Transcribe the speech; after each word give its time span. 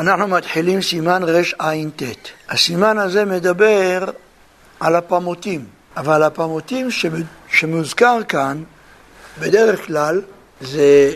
אנחנו 0.00 0.28
מתחילים 0.28 0.82
סימן 0.82 1.22
רע"ט. 1.22 2.02
הסימן 2.48 2.98
הזה 2.98 3.24
מדבר 3.24 4.04
על 4.80 4.96
הפמוטים, 4.96 5.64
אבל 5.96 6.22
הפמוטים 6.22 6.88
שמוזכר 7.48 8.18
כאן, 8.28 8.62
בדרך 9.40 9.86
כלל, 9.86 10.22
זה 10.60 11.12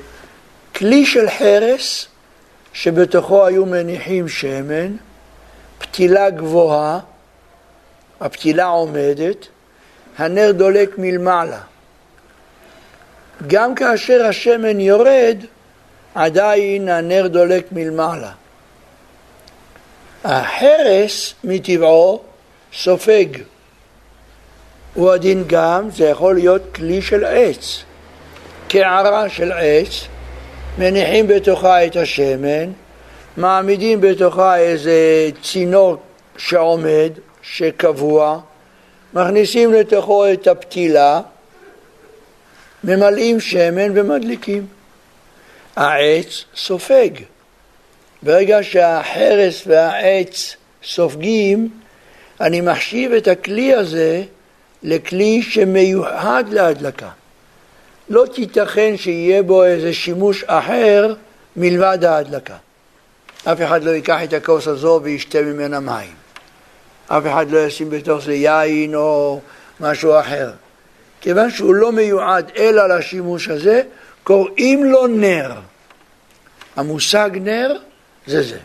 כלי 0.74 1.06
של 1.06 1.30
חרס 1.38 2.06
שבתוכו 2.72 3.46
היו 3.46 3.66
מניחים 3.66 4.28
שמן, 4.28 4.96
פתילה 5.78 6.30
גבוהה, 6.30 6.98
הפתילה 8.20 8.64
עומדת, 8.64 9.46
הנר 10.18 10.52
דולק 10.52 10.98
מלמעלה. 10.98 11.60
גם 13.46 13.74
כאשר 13.74 14.26
השמן 14.26 14.80
יורד, 14.80 15.38
עדיין 16.14 16.88
הנר 16.88 17.26
דולק 17.26 17.64
מלמעלה. 17.72 18.30
החרס 20.24 21.34
מטבעו 21.44 22.20
סופג. 22.72 23.26
הוא 24.94 25.10
הדין 25.10 25.44
גם, 25.46 25.90
זה 25.90 26.04
יכול 26.04 26.34
להיות 26.34 26.62
כלי 26.74 27.02
של 27.02 27.24
עץ. 27.24 27.82
קערה 28.68 29.28
של 29.28 29.52
עץ, 29.52 30.06
מניחים 30.78 31.26
בתוכה 31.26 31.86
את 31.86 31.96
השמן, 31.96 32.72
מעמידים 33.36 34.00
בתוכה 34.00 34.58
איזה 34.58 35.28
צינור 35.42 35.96
שעומד, 36.36 37.10
שקבוע, 37.42 38.40
מכניסים 39.14 39.72
לתוכו 39.72 40.32
את 40.32 40.46
הפתילה, 40.46 41.20
ממלאים 42.84 43.40
שמן 43.40 43.98
ומדליקים. 43.98 44.66
העץ 45.76 46.44
סופג. 46.56 47.10
ברגע 48.22 48.58
שהחרס 48.62 49.62
והעץ 49.66 50.56
סופגים, 50.84 51.68
אני 52.40 52.60
מחשיב 52.60 53.12
את 53.12 53.28
הכלי 53.28 53.74
הזה 53.74 54.22
לכלי 54.82 55.42
שמיוחד 55.42 56.44
להדלקה. 56.50 57.08
לא 58.08 58.24
תיתכן 58.34 58.96
שיהיה 58.96 59.42
בו 59.42 59.64
איזה 59.64 59.92
שימוש 59.92 60.44
אחר 60.46 61.14
מלבד 61.56 62.04
ההדלקה. 62.04 62.56
אף 63.44 63.62
אחד 63.62 63.84
לא 63.84 63.90
ייקח 63.90 64.18
את 64.24 64.32
הכוס 64.32 64.66
הזו 64.68 65.00
וישתה 65.02 65.42
ממנה 65.42 65.80
מים. 65.80 66.14
אף 67.08 67.22
אחד 67.26 67.50
לא 67.50 67.58
ישים 67.58 67.90
בתוך 67.90 68.24
זה 68.24 68.34
יין 68.34 68.94
או 68.94 69.40
משהו 69.80 70.20
אחר. 70.20 70.50
כיוון 71.20 71.50
שהוא 71.50 71.74
לא 71.74 71.92
מיועד 71.92 72.50
אלא 72.56 72.96
לשימוש 72.96 73.48
הזה, 73.48 73.82
קוראים 74.24 74.84
לו 74.84 75.06
נר. 75.06 75.52
המושג 76.76 77.30
נר 77.34 77.76
זה 78.26 78.42
זה. 78.42 78.58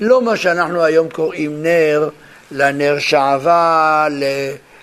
לא 0.00 0.22
מה 0.22 0.36
שאנחנו 0.36 0.84
היום 0.84 1.08
קוראים 1.08 1.62
נר, 1.62 2.08
לנר 2.50 2.98
שעווה, 2.98 4.08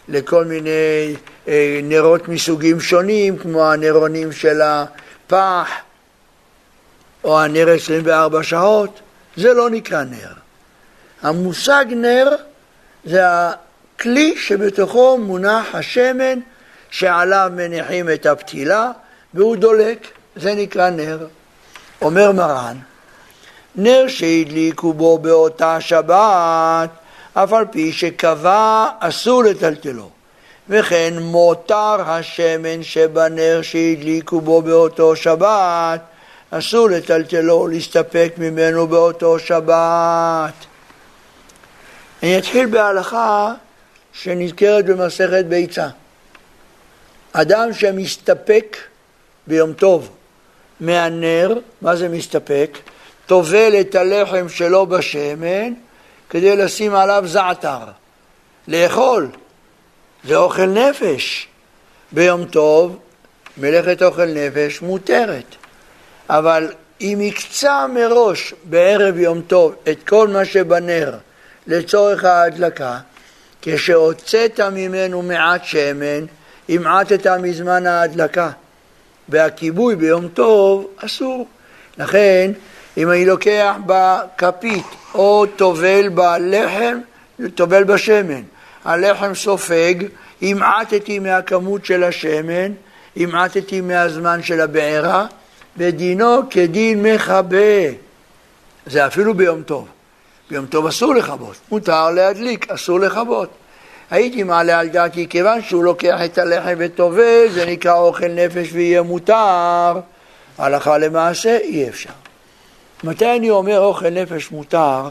לכל 0.08 0.45
מיני 0.45 1.16
אה, 1.47 1.80
נרות 1.83 2.28
מסוגים 2.28 2.80
שונים, 2.80 3.38
כמו 3.38 3.66
הנרונים 3.66 4.31
של 4.31 4.61
הפח, 4.61 5.69
או 7.23 7.39
הנר 7.39 7.69
24 7.69 8.44
שעות, 8.44 9.00
זה 9.38 9.53
לא 9.53 9.69
נקרא 9.69 10.03
נר. 10.03 10.33
המושג 11.22 11.86
נר 11.89 12.30
זה 13.06 13.22
הכלי 13.25 14.36
שבתוכו 14.38 15.17
מונח 15.17 15.75
השמן 15.75 16.39
שעליו 16.89 17.52
מניחים 17.56 18.09
את 18.09 18.25
הפתילה 18.25 18.91
והוא 19.33 19.56
דולק, 19.56 20.08
זה 20.36 20.56
נקרא 20.56 20.89
נר. 20.89 21.28
אומר 22.02 22.31
מרן, 22.31 22.78
נר 23.77 24.05
שהדליקו 24.07 24.93
בו 24.93 25.17
באותה 25.17 25.81
שבת, 25.81 26.89
אף 27.33 27.53
על 27.53 27.65
פי 27.71 27.91
שקבע 27.91 28.87
אסור 28.99 29.43
לטלטלו. 29.43 30.09
וכן 30.69 31.13
מותר 31.19 32.01
השמן 32.01 32.83
שבנר 32.83 33.59
שהדליקו 33.61 34.41
בו 34.41 34.61
באותו 34.61 35.16
שבת, 35.16 36.01
אסור 36.51 36.89
לטלטלו 36.89 37.67
להסתפק 37.67 38.33
ממנו 38.38 38.88
באותו 38.88 39.39
שבת. 39.39 40.53
אני 42.23 42.38
אתחיל 42.38 42.66
בהלכה 42.66 43.53
שנזכרת 44.13 44.85
במסכת 44.85 45.45
ביצה. 45.45 45.88
אדם 47.33 47.73
שמסתפק 47.73 48.77
ביום 49.47 49.73
טוב 49.73 50.09
מהנר, 50.79 51.53
מה 51.81 51.95
זה 51.95 52.09
מסתפק? 52.09 52.77
טובל 53.25 53.80
את 53.80 53.96
הלחם 53.96 54.50
שלו 54.50 54.86
בשמן 54.86 55.74
כדי 56.30 56.56
לשים 56.56 56.96
עליו 56.96 57.24
זעתר. 57.25 57.80
לאכול, 58.68 59.28
זה 60.24 60.36
אוכל 60.36 60.66
נפש. 60.66 61.47
ביום 62.12 62.46
טוב 62.46 63.00
מלאכת 63.58 64.02
אוכל 64.02 64.25
נפש 64.25 64.81
מותרת. 64.81 65.56
אבל 66.30 66.72
אם 67.02 67.19
הקצה 67.28 67.88
מראש 67.88 68.53
בערב 68.63 69.18
יום 69.18 69.42
טוב 69.42 69.75
את 69.90 70.07
כל 70.07 70.28
מה 70.28 70.46
שבנר 70.46 71.13
לצורך 71.68 72.24
ההדלקה, 72.24 72.97
כשהוצאת 73.62 74.59
ממנו 74.59 75.22
מעט 75.22 75.63
שמן, 75.63 76.25
המעטת 76.69 77.28
מזמן 77.28 77.88
ההדלקה. 77.88 78.50
והכיבוי 79.30 79.96
ביום 79.96 80.28
טוב 80.28 80.88
אסור. 80.97 81.47
לכן 81.97 82.52
אם 82.97 83.11
אני 83.11 83.25
לוקח 83.25 83.75
בכפית 83.85 84.85
או 85.13 85.45
טובל 85.56 86.09
בלחם, 86.09 86.97
טובל 87.56 87.83
בשמן, 87.83 88.41
הלחם 88.85 89.35
סופג, 89.35 89.95
המעטתי 90.41 91.19
מהכמות 91.19 91.85
של 91.85 92.03
השמן, 92.03 92.72
המעטתי 93.17 93.81
מהזמן 93.81 94.44
של 94.44 94.61
הבעירה, 94.61 95.25
ודינו 95.78 96.50
כדין 96.50 97.03
מכבה. 97.03 97.91
זה 98.85 99.07
אפילו 99.07 99.33
ביום 99.33 99.63
טוב. 99.63 99.88
ביום 100.50 100.66
טוב 100.66 100.88
אסור 100.88 101.16
לכבות, 101.16 101.56
מותר 101.72 102.12
להדליק, 102.12 102.72
אסור 102.72 103.00
לכבות. 103.00 103.50
הייתי 104.12 104.44
מעלה 104.44 104.79
על 104.79 104.88
דעתי, 104.88 105.27
כיוון 105.29 105.62
שהוא 105.62 105.83
לוקח 105.83 106.19
את 106.25 106.38
הלחם 106.38 106.73
וטובל, 106.77 107.50
זה 107.50 107.66
נקרא 107.66 107.97
אוכל 107.97 108.27
נפש 108.27 108.67
ויהיה 108.73 109.01
מותר, 109.01 110.00
הלכה 110.57 110.97
למעשה 110.97 111.57
אי 111.57 111.89
אפשר. 111.89 112.25
מתי 113.03 113.35
אני 113.35 113.50
אומר 113.50 113.79
אוכל 113.79 114.09
נפש 114.09 114.51
מותר? 114.51 115.07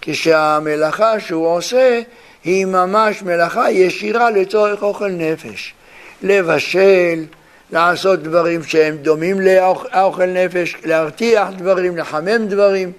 כשהמלאכה 0.00 1.20
שהוא 1.20 1.46
עושה 1.46 2.00
היא 2.44 2.66
ממש 2.66 3.22
מלאכה 3.22 3.70
ישירה 3.70 4.30
לצורך 4.30 4.82
אוכל 4.82 5.08
נפש. 5.08 5.74
לבשל, 6.22 7.24
לעשות 7.70 8.22
דברים 8.22 8.62
שהם 8.64 8.96
דומים 8.96 9.40
לאוכל 9.40 10.26
נפש, 10.26 10.76
להרתיח 10.84 11.48
דברים, 11.56 11.96
לחמם 11.96 12.46
דברים. 12.46 12.92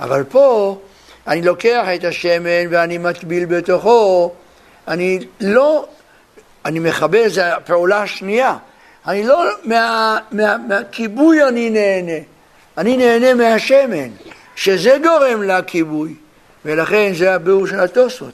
אבל 0.00 0.24
פה 0.24 0.78
אני 1.26 1.42
לוקח 1.42 1.84
את 1.94 2.04
השמן 2.04 2.66
ואני 2.70 2.98
מטביל 2.98 3.44
בתוכו, 3.44 4.32
אני 4.88 5.18
לא, 5.40 5.86
אני 6.64 6.78
מכבה, 6.78 7.28
זו 7.28 7.42
הפעולה 7.42 8.02
השנייה. 8.02 8.56
אני 9.06 9.26
לא, 9.26 9.44
מה, 9.64 10.18
מה, 10.30 10.56
מהכיבוי 10.68 11.48
אני 11.48 11.70
נהנה. 11.70 12.22
אני 12.78 12.96
נהנה 12.96 13.34
מהשמן, 13.34 14.08
שזה 14.56 14.98
גורם 15.02 15.42
לכיבוי, 15.42 16.14
ולכן 16.64 17.12
זה 17.14 17.34
הביאור 17.34 17.66
של 17.66 17.80
התוספות. 17.80 18.32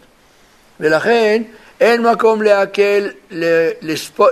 ולכן 0.80 1.42
אין 1.80 2.06
מקום 2.06 2.42
להקל, 2.42 3.10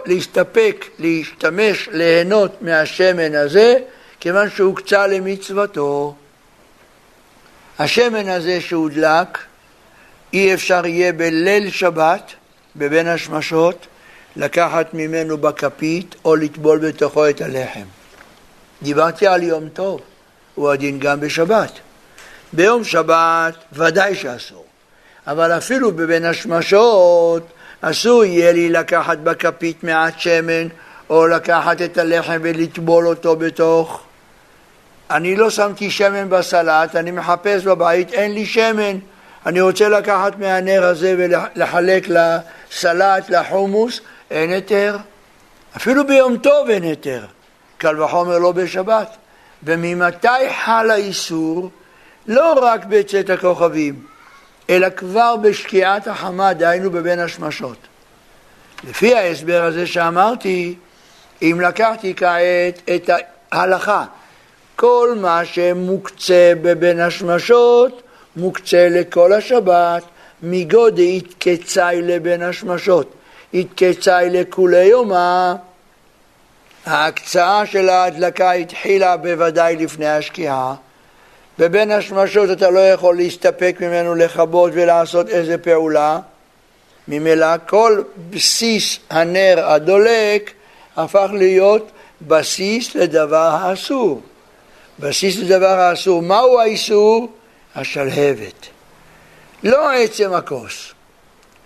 להסתפק, 0.06 0.84
להשתמש, 0.98 1.88
ליהנות 1.92 2.62
מהשמן 2.62 3.34
הזה, 3.34 3.76
כיוון 4.20 4.50
שהוקצה 4.50 5.06
למצוותו. 5.06 6.14
השמן 7.78 8.28
הזה 8.28 8.60
שהודלק, 8.60 9.38
אי 10.32 10.54
אפשר 10.54 10.86
יהיה 10.86 11.12
בליל 11.12 11.70
שבת, 11.70 12.32
בבין 12.76 13.06
השמשות, 13.06 13.86
לקחת 14.36 14.94
ממנו 14.94 15.38
בכפית 15.38 16.15
או 16.24 16.36
לטבול 16.36 16.78
בתוכו 16.78 17.28
את 17.28 17.41
הלחם. 17.41 18.02
דיברתי 18.82 19.26
על 19.26 19.42
יום 19.42 19.68
טוב, 19.68 20.00
הוא 20.54 20.70
הדין 20.70 20.98
גם 20.98 21.20
בשבת. 21.20 21.72
ביום 22.52 22.84
שבת 22.84 23.54
ודאי 23.72 24.14
שאסור, 24.14 24.64
אבל 25.26 25.52
אפילו 25.52 25.92
בבין 25.92 26.24
השמשות 26.24 27.42
אסור 27.80 28.24
יהיה 28.24 28.52
לי 28.52 28.68
לקחת 28.68 29.18
בכפית 29.18 29.84
מעט 29.84 30.18
שמן 30.18 30.68
או 31.10 31.26
לקחת 31.26 31.82
את 31.82 31.98
הלחם 31.98 32.38
ולטבול 32.42 33.06
אותו 33.06 33.36
בתוך. 33.36 34.02
אני 35.10 35.36
לא 35.36 35.50
שמתי 35.50 35.90
שמן 35.90 36.30
בסלט, 36.30 36.96
אני 36.96 37.10
מחפש 37.10 37.64
בבית, 37.64 38.12
אין 38.12 38.34
לי 38.34 38.46
שמן. 38.46 38.98
אני 39.46 39.60
רוצה 39.60 39.88
לקחת 39.88 40.38
מהנר 40.38 40.84
הזה 40.84 41.14
ולחלק 41.18 42.08
לסלט, 42.08 43.30
לחומוס, 43.30 44.00
אין 44.30 44.50
היתר. 44.50 44.96
אפילו 45.76 46.06
ביום 46.06 46.36
טוב 46.36 46.70
אין 46.70 46.82
היתר. 46.82 47.24
קל 47.82 48.02
וחומר 48.02 48.38
לא 48.38 48.52
בשבת. 48.52 49.16
וממתי 49.62 50.50
חל 50.64 50.90
האיסור? 50.90 51.70
לא 52.26 52.52
רק 52.52 52.84
בצאת 52.84 53.30
הכוכבים, 53.30 53.94
אלא 54.70 54.90
כבר 54.90 55.36
בשקיעת 55.36 56.08
החמה, 56.08 56.52
דהיינו 56.52 56.90
בבין 56.90 57.18
השמשות. 57.18 57.76
לפי 58.88 59.14
ההסבר 59.14 59.62
הזה 59.62 59.86
שאמרתי, 59.86 60.74
אם 61.42 61.60
לקחתי 61.60 62.14
כעת 62.16 62.90
את 62.94 63.10
ההלכה, 63.52 64.04
כל 64.76 65.14
מה 65.20 65.44
שמוקצה 65.44 66.52
בבין 66.62 67.00
השמשות, 67.00 68.02
מוקצה 68.36 68.88
לכל 68.90 69.32
השבת, 69.32 70.02
מגודי 70.42 71.20
יתקצי 71.22 71.80
לבין 72.02 72.42
השמשות, 72.42 73.12
יתקצי 73.52 74.10
לכולי 74.30 74.84
יומה. 74.84 75.54
ההקצאה 76.86 77.66
של 77.66 77.88
ההדלקה 77.88 78.52
התחילה 78.52 79.16
בוודאי 79.16 79.76
לפני 79.76 80.08
השקיעה. 80.08 80.74
בבין 81.58 81.90
השמשות 81.90 82.50
אתה 82.50 82.70
לא 82.70 82.80
יכול 82.80 83.16
להסתפק 83.16 83.76
ממנו 83.80 84.14
לכבות 84.14 84.72
ולעשות 84.74 85.28
איזה 85.28 85.58
פעולה. 85.58 86.18
ממילא 87.08 87.46
כל 87.68 88.02
בסיס 88.30 88.98
הנר 89.10 89.64
הדולק 89.66 90.52
הפך 90.96 91.30
להיות 91.32 91.90
בסיס 92.22 92.94
לדבר 92.94 93.36
האסור. 93.36 94.20
בסיס 94.98 95.36
לדבר 95.38 95.78
האסור. 95.78 96.22
מהו 96.22 96.60
האיסור? 96.60 97.28
השלהבת. 97.74 98.66
לא 99.62 99.92
עצם 99.92 100.32
הכוס. 100.32 100.92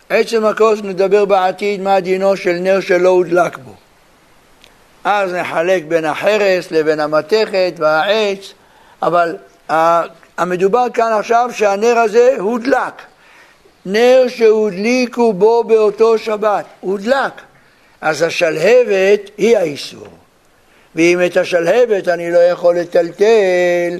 עצם 0.09 0.45
הכוס 0.45 0.81
נדבר 0.83 1.25
בעתיד 1.25 1.81
מה 1.81 2.01
דינו 2.01 2.37
של 2.37 2.53
נר 2.53 2.81
שלא 2.81 3.09
הודלק 3.09 3.59
בו. 3.59 3.73
אז 5.09 5.35
נחלק 5.35 5.85
בין 5.85 6.05
החרס 6.05 6.71
לבין 6.71 7.01
המתכת 7.01 7.73
והעץ, 7.79 8.53
אבל 9.03 9.37
המדובר 10.39 10.87
כאן 10.95 11.13
עכשיו 11.19 11.51
שהנר 11.53 11.99
הזה 11.99 12.35
הודלק. 12.39 13.03
נר 13.87 14.25
שהודליקו 14.29 15.33
בו 15.33 15.65
באותו 15.65 16.19
שבת, 16.19 16.65
הודלק. 16.81 17.33
אז 18.01 18.23
השלהבת 18.23 19.21
היא 19.39 19.57
האיסור. 19.57 20.09
ואם 20.95 21.21
את 21.27 21.37
השלהבת 21.37 22.09
אני 22.09 22.31
לא 22.33 22.39
יכול 22.39 22.79
לטלטל, 22.79 23.99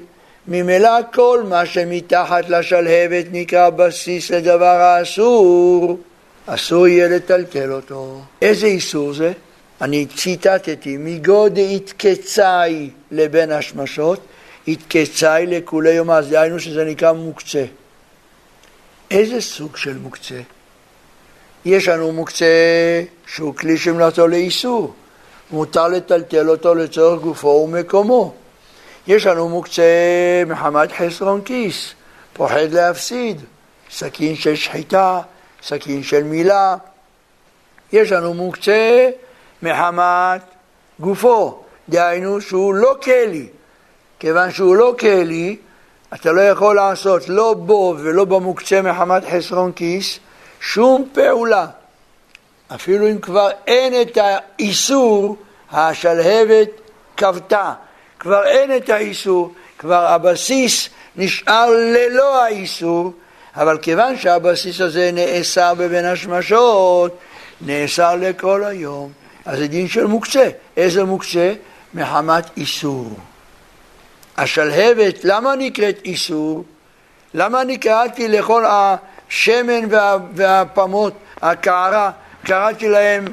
ממילא 0.49 0.99
כל 1.13 1.43
מה 1.49 1.67
שמתחת 1.67 2.49
לשלהבת 2.49 3.25
נקרא 3.33 3.71
בסיס 3.71 4.31
לדבר 4.31 4.67
האסור, 4.67 5.99
אסור 6.47 6.89
יהיה 6.89 7.09
לטלטל 7.09 7.73
אותו. 7.73 8.21
איזה 8.43 8.67
איסור 8.67 9.13
זה? 9.13 9.33
אני 9.81 10.07
ציטטתי, 10.07 10.97
מגודל 10.97 11.61
יתקצאי 11.61 12.91
לבין 13.11 13.53
השמשות, 13.53 14.21
יתקצאי 14.67 15.47
לכולי 15.47 15.93
יום 15.93 16.11
אז 16.11 16.31
דהיינו 16.31 16.61
שזה 16.61 16.85
נקרא 16.85 17.13
מוקצה. 17.13 17.65
איזה 19.11 19.41
סוג 19.41 19.77
של 19.77 19.99
מוקצה? 19.99 20.41
יש 21.65 21.89
לנו 21.89 22.13
מוקצה 22.13 22.47
שהוא 23.27 23.55
כלי 23.55 23.79
שמלאתו 23.79 24.29
לאיסור, 24.29 24.95
מותר 25.51 25.89
לטלטל 25.89 26.51
אותו 26.51 26.75
לצורך 26.75 27.23
גופו 27.23 27.49
ומקומו. 27.49 28.35
יש 29.07 29.27
לנו 29.27 29.49
מוקצה 29.49 29.83
מחמת 30.47 30.93
חסרון 30.93 31.43
כיס, 31.43 31.95
פוחד 32.33 32.73
להפסיד, 32.73 33.41
סכין 33.91 34.37
של 34.37 34.57
שחיטה, 34.57 35.21
סכין 35.63 36.03
של 36.03 36.23
מילה. 36.23 36.77
יש 37.93 38.13
לנו 38.13 38.35
מוקצה 38.35 39.11
מחמת 39.63 40.43
גופו, 41.01 41.63
דהיינו 41.89 42.41
שהוא 42.41 42.75
לא 42.75 42.97
כלי. 43.03 43.47
כיוון 44.19 44.51
שהוא 44.51 44.77
לא 44.77 44.95
כלי, 44.99 45.57
אתה 46.15 46.33
לא 46.33 46.41
יכול 46.41 46.77
לעשות 46.77 47.29
לא 47.29 47.55
בו 47.55 47.95
ולא 47.99 48.25
במוקצה 48.25 48.83
מחמת 48.83 49.23
חסרון 49.31 49.73
כיס 49.73 50.19
שום 50.61 51.09
פעולה. 51.13 51.67
אפילו 52.75 53.09
אם 53.09 53.19
כבר 53.19 53.51
אין 53.67 54.03
את 54.03 54.19
האיסור, 54.21 55.37
השלהבת 55.73 56.69
כבתה. 57.17 57.73
כבר 58.19 58.47
אין 58.47 58.77
את 58.77 58.89
האיסור, 58.89 59.55
כבר 59.79 60.07
הבסיס 60.07 60.89
נשאר 61.17 61.71
ללא 61.71 62.45
האיסור, 62.45 63.13
אבל 63.57 63.79
כיוון 63.79 64.19
שהבסיס 64.19 64.81
הזה 64.81 65.11
נאסר 65.13 65.75
בבין 65.75 66.05
השמשות, 66.05 67.19
נאסר 67.61 68.17
לכל 68.17 68.65
היום. 68.65 69.13
אז 69.47 69.59
זה 69.59 69.67
דין 69.67 69.89
של 69.89 70.07
מוקצה. 70.07 70.49
איזה 70.77 71.05
מוקצה? 71.05 71.53
מחמת 71.95 72.45
איסור. 72.57 73.11
השלהבת, 74.37 75.25
למה 75.25 75.57
נקראת 75.57 75.99
איסור? 76.05 76.65
למה 77.35 77.63
אני 77.63 77.79
קראתי 77.79 78.29
לכל 78.29 78.65
השמן 78.67 79.91
וה, 79.91 80.17
והפמות, 80.35 81.13
הקערה, 81.43 82.11
קראתי 82.45 82.89
להם 82.89 83.25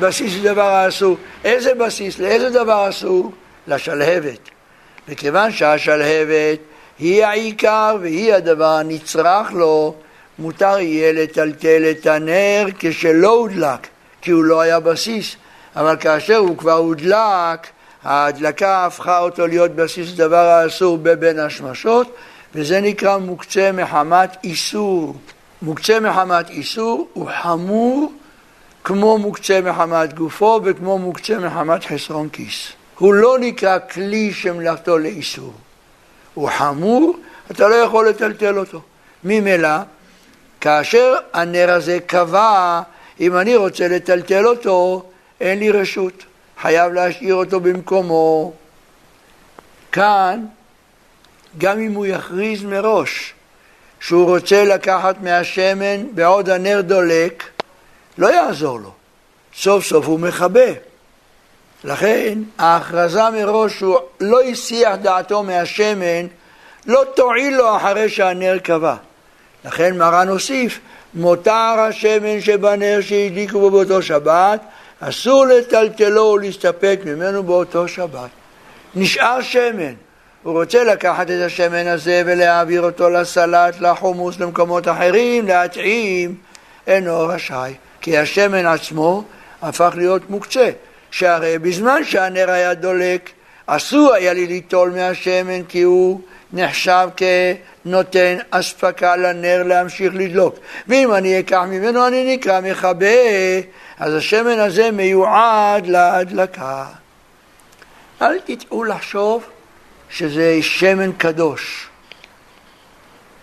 בסיס 0.00 0.32
לדבר 0.42 0.62
האסור? 0.62 1.16
איזה 1.44 1.74
בסיס? 1.74 2.18
לאיזה 2.18 2.50
דבר 2.50 2.88
אסור? 2.88 3.32
לשלהבת. 3.66 4.48
וכיוון 5.08 5.52
שהשלהבת 5.52 6.58
היא 6.98 7.24
העיקר 7.24 7.96
והיא 8.00 8.34
הדבר 8.34 8.70
הנצרך 8.70 9.52
לו, 9.52 9.94
מותר 10.38 10.78
יהיה 10.78 11.12
לטלטל 11.12 11.82
את 11.90 12.06
הנר 12.06 12.66
כשלא 12.78 13.30
הודלק, 13.30 13.88
כי 14.22 14.30
הוא 14.30 14.44
לא 14.44 14.60
היה 14.60 14.80
בסיס, 14.80 15.36
אבל 15.76 15.96
כאשר 15.96 16.36
הוא 16.36 16.58
כבר 16.58 16.72
הודלק, 16.72 17.66
ההדלקה 18.04 18.86
הפכה 18.86 19.18
אותו 19.18 19.46
להיות 19.46 19.70
בסיס 19.70 20.12
דבר 20.12 20.36
האסור 20.36 20.98
בבין 21.02 21.38
השמשות, 21.38 22.14
וזה 22.54 22.80
נקרא 22.80 23.18
מוקצה 23.18 23.72
מחמת 23.72 24.36
איסור. 24.44 25.16
מוקצה 25.62 26.00
מחמת 26.00 26.50
איסור 26.50 27.08
הוא 27.12 27.28
חמור 27.42 28.12
כמו 28.84 29.18
מוקצה 29.18 29.60
מחמת 29.60 30.14
גופו 30.14 30.60
וכמו 30.64 30.98
מוקצה 30.98 31.38
מחמת 31.38 31.84
חסרון 31.84 32.28
כיס. 32.28 32.72
הוא 32.98 33.14
לא 33.14 33.36
נקרא 33.40 33.78
כלי 33.92 34.32
שמלאכתו 34.32 34.98
לאיסור. 34.98 35.52
הוא 36.34 36.48
חמור, 36.48 37.16
אתה 37.50 37.68
לא 37.68 37.74
יכול 37.74 38.08
לטלטל 38.08 38.58
אותו. 38.58 38.80
ממילא, 39.24 39.78
כאשר 40.60 41.14
הנר 41.32 41.70
הזה 41.70 41.98
קבע, 42.06 42.82
אם 43.20 43.36
אני 43.36 43.56
רוצה 43.56 43.88
לטלטל 43.88 44.46
אותו, 44.46 45.04
אין 45.40 45.58
לי 45.58 45.70
רשות. 45.70 46.24
חייב 46.60 46.92
להשאיר 46.92 47.34
אותו 47.34 47.60
במקומו. 47.60 48.52
כאן, 49.92 50.44
גם 51.58 51.80
אם 51.80 51.92
הוא 51.92 52.06
יכריז 52.06 52.64
מראש 52.64 53.34
שהוא 54.00 54.26
רוצה 54.26 54.64
לקחת 54.64 55.20
מהשמן 55.20 56.06
בעוד 56.14 56.50
הנר 56.50 56.80
דולק, 56.80 57.44
לא 58.18 58.34
יעזור 58.34 58.80
לו. 58.80 58.92
סוף 59.54 59.84
סוף 59.84 60.06
הוא 60.06 60.20
מכבה. 60.20 60.70
לכן 61.84 62.38
ההכרזה 62.58 63.30
מראש 63.30 63.78
שהוא 63.78 63.98
לא 64.20 64.42
הסיח 64.42 64.94
דעתו 64.94 65.42
מהשמן, 65.42 66.26
לא 66.86 67.04
תועיל 67.14 67.56
לו 67.56 67.76
אחרי 67.76 68.08
שהנר 68.08 68.58
קבע. 68.58 68.94
לכן 69.64 69.98
מרן 69.98 70.28
הוסיף, 70.28 70.80
מותר 71.14 71.80
השמן 71.88 72.40
שבנר 72.40 73.00
שהדליקו 73.00 73.60
בו 73.60 73.70
באותו 73.70 74.02
שבת, 74.02 74.60
אסור 75.00 75.46
לטלטלו 75.46 76.22
ולהסתפק 76.22 77.00
ממנו 77.04 77.42
באותו 77.42 77.88
שבת. 77.88 78.30
נשאר 78.94 79.40
שמן, 79.42 79.94
הוא 80.42 80.60
רוצה 80.60 80.84
לקחת 80.84 81.30
את 81.30 81.40
השמן 81.46 81.86
הזה 81.86 82.22
ולהעביר 82.26 82.82
אותו 82.82 83.10
לסלט, 83.10 83.80
לחומוס, 83.80 84.40
למקומות 84.40 84.88
אחרים, 84.88 85.46
להטעים, 85.46 86.34
אינו 86.86 87.20
רשאי, 87.20 87.74
כי 88.00 88.18
השמן 88.18 88.66
עצמו 88.66 89.24
הפך 89.62 89.92
להיות 89.96 90.30
מוקצה. 90.30 90.70
שהרי 91.12 91.58
בזמן 91.58 92.04
שהנר 92.04 92.50
היה 92.50 92.74
דולק, 92.74 93.30
אסור 93.66 94.12
היה 94.12 94.32
לי 94.32 94.46
ליטול 94.46 94.90
מהשמן 94.90 95.62
כי 95.68 95.82
הוא 95.82 96.20
נחשב 96.52 97.08
כנותן 97.16 98.36
אספקה 98.50 99.16
לנר 99.16 99.62
להמשיך 99.62 100.12
לדלוק. 100.14 100.54
ואם 100.88 101.14
אני 101.14 101.40
אקח 101.40 101.62
ממנו 101.68 102.06
אני 102.06 102.36
נקרא 102.36 102.60
מכבה, 102.60 103.06
אז 103.98 104.14
השמן 104.14 104.58
הזה 104.58 104.90
מיועד 104.90 105.86
להדלקה. 105.86 106.86
אל 108.22 108.38
תטעו 108.38 108.84
לחשוב 108.84 109.44
שזה 110.10 110.58
שמן 110.62 111.12
קדוש. 111.12 111.88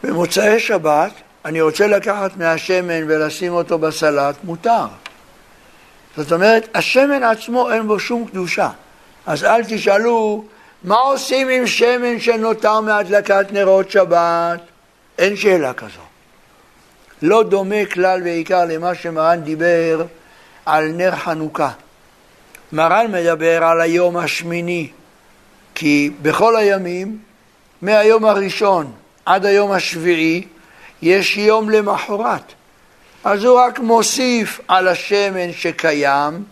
במוצאי 0.04 0.60
שבת 0.60 1.12
אני 1.46 1.62
רוצה 1.62 1.88
לקחת 1.88 2.38
מהשמן 2.38 3.04
ולשים 3.08 3.54
אותו 3.54 3.78
בסלט, 3.78 4.36
מותר. 4.44 4.86
זאת 6.18 6.32
אומרת, 6.32 6.68
השמן 6.74 7.24
עצמו 7.24 7.72
אין 7.72 7.88
בו 7.88 8.00
שום 8.00 8.28
קדושה. 8.28 8.70
אז 9.26 9.44
אל 9.44 9.64
תשאלו, 9.64 10.46
מה 10.84 10.96
עושים 10.96 11.50
עם 11.50 11.68
שמן 11.68 12.20
שנותר 12.20 12.82
מהדלקת 12.82 13.46
נרות 13.52 13.92
שבת? 13.92 14.60
אין 15.18 15.36
שאלה 15.36 15.74
כזו. 15.74 16.02
לא 17.22 17.44
דומה 17.44 17.86
כלל 17.94 18.22
ועיקר 18.24 18.66
למה 18.66 18.96
שמרן 18.96 19.42
דיבר 19.42 20.06
על 20.66 20.88
נר 20.88 21.16
חנוכה. 21.16 21.72
מרן 22.72 23.12
מדבר 23.12 23.64
על 23.64 23.82
היום 23.82 24.18
השמיני, 24.18 24.90
כי 25.76 26.12
בכל 26.22 26.56
הימים 26.56 27.18
מהיום 27.82 28.26
הראשון 28.26 28.92
עד 29.26 29.46
היום 29.46 29.72
השביעי, 29.72 30.48
יש 31.02 31.38
יום 31.38 31.70
למחרת. 31.70 32.54
אז 33.24 33.44
הוא 33.44 33.60
רק 33.60 33.80
מוסיף 33.80 34.60
על 34.68 34.88
השמן 34.88 35.52
שקיים, 35.52 36.44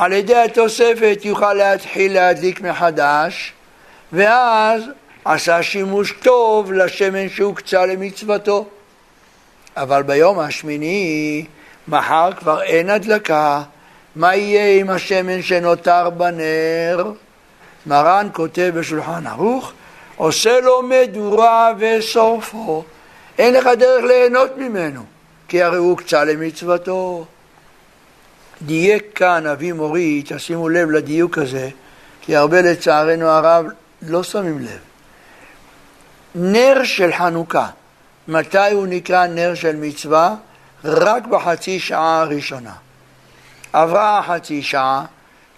על 0.00 0.12
ידי 0.12 0.36
התוספת 0.36 1.18
יוכל 1.24 1.54
להתחיל 1.54 2.14
להדליק 2.14 2.60
מחדש, 2.60 3.52
ואז 4.12 4.82
עשה 5.24 5.62
שימוש 5.62 6.14
טוב 6.22 6.72
לשמן 6.72 7.28
שהוקצה 7.28 7.86
למצוותו. 7.86 8.66
אבל 9.76 10.02
ביום 10.02 10.38
השמיני, 10.38 11.44
מחר 11.88 12.30
כבר 12.38 12.62
אין 12.62 12.90
הדלקה, 12.90 13.62
מה 14.16 14.34
יהיה 14.34 14.80
עם 14.80 14.90
השמן 14.90 15.42
שנותר 15.42 16.10
בנר? 16.10 17.12
מרן 17.86 18.28
כותב 18.32 18.72
בשולחן 18.74 19.26
ערוך, 19.26 19.72
עושה 20.16 20.60
לו 20.60 20.82
מדורה 20.82 21.72
ושורפו. 21.78 22.84
אין 23.38 23.54
לך 23.54 23.66
דרך 23.78 24.04
ליהנות 24.04 24.56
ממנו, 24.56 25.02
כי 25.48 25.62
הרי 25.62 25.76
הוא 25.76 25.90
הוקצה 25.90 26.24
למצוותו. 26.24 27.24
דייק 28.62 29.04
כאן 29.14 29.46
אבי 29.46 29.72
מורי, 29.72 30.22
תשימו 30.28 30.68
לב 30.68 30.90
לדיוק 30.90 31.38
הזה, 31.38 31.68
כי 32.20 32.36
הרבה 32.36 32.62
לצערנו 32.62 33.26
הרב 33.26 33.66
לא 34.02 34.22
שמים 34.22 34.58
לב. 34.58 34.78
נר 36.34 36.84
של 36.84 37.12
חנוכה, 37.12 37.66
מתי 38.28 38.72
הוא 38.72 38.86
נקרא 38.86 39.26
נר 39.26 39.54
של 39.54 39.76
מצווה? 39.76 40.34
רק 40.84 41.26
בחצי 41.26 41.80
שעה 41.80 42.20
הראשונה. 42.20 42.72
עברה 43.72 44.18
החצי 44.18 44.62
שעה, 44.62 45.04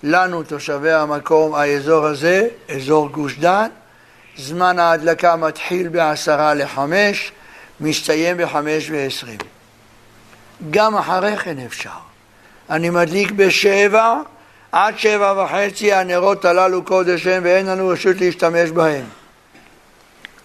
לנו 0.03 0.43
תושבי 0.43 0.93
המקום, 0.93 1.55
האזור 1.55 2.07
הזה, 2.07 2.49
אזור 2.77 3.09
גוש 3.09 3.39
דן, 3.39 3.69
זמן 4.37 4.79
ההדלקה 4.79 5.37
מתחיל 5.37 5.89
בעשרה 5.89 6.55
לחמש, 6.55 7.33
מסתיים 7.81 8.37
בחמש 8.37 8.91
ועשרים. 8.91 9.39
גם 10.71 10.97
אחרי 10.97 11.37
כן 11.37 11.59
אפשר. 11.59 12.12
אני 12.71 12.91
מדליק 12.91 13.31
בשבע, 13.31 14.21
עד 14.73 14.99
שבע 14.99 15.45
וחצי 15.45 15.93
הנרות 15.93 16.45
הללו 16.45 16.85
קודש 16.85 17.27
הם 17.27 17.43
ואין 17.45 17.67
לנו 17.67 17.89
רשות 17.89 18.17
להשתמש 18.21 18.71
בהם. 18.71 19.05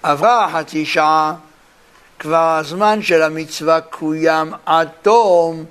עברה 0.03 0.45
החצי 0.45 0.86
שעה, 0.86 1.33
כבר 2.19 2.57
הזמן 2.59 3.01
של 3.01 3.21
המצווה 3.21 3.81
קוים 3.81 4.53
עד 4.65 4.89
תום, 5.01 5.65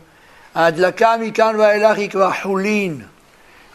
ההדלקה 0.54 1.16
מכאן 1.20 1.56
ואילך 1.58 1.98
היא 1.98 2.10
כבר 2.10 2.30
חולין. 2.42 3.02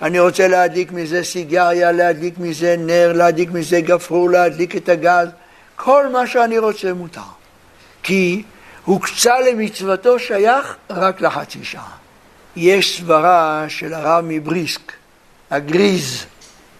אני 0.01 0.19
רוצה 0.19 0.47
להדליק 0.47 0.91
מזה 0.91 1.23
סיגריה, 1.23 1.91
להדליק 1.91 2.33
מזה 2.37 2.75
נר, 2.79 3.13
להדליק 3.13 3.51
מזה 3.51 3.81
גפרור, 3.81 4.29
להדליק 4.29 4.75
את 4.75 4.89
הגז, 4.89 5.27
כל 5.75 6.07
מה 6.11 6.27
שאני 6.27 6.59
רוצה 6.59 6.93
מותר. 6.93 7.21
כי 8.03 8.43
הוקצה 8.85 9.39
למצוותו 9.39 10.19
שייך 10.19 10.75
רק 10.89 11.21
לחצי 11.21 11.63
שעה. 11.63 12.00
יש 12.55 12.97
סברה 12.97 13.65
של 13.67 13.93
הרב 13.93 14.25
מבריסק, 14.27 14.91
הגריז 15.51 16.25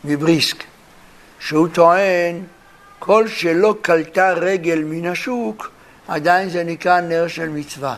מבריסק, 0.03 0.63
שהוא 1.39 1.67
טוען 1.67 2.41
כל 2.99 3.27
שלא 3.27 3.75
קלטה 3.81 4.31
רגל 4.31 4.83
מן 4.85 5.05
השוק, 5.05 5.71
עדיין 6.07 6.49
זה 6.49 6.63
נקרא 6.63 7.01
נר 7.01 7.27
של 7.27 7.49
מצווה. 7.49 7.95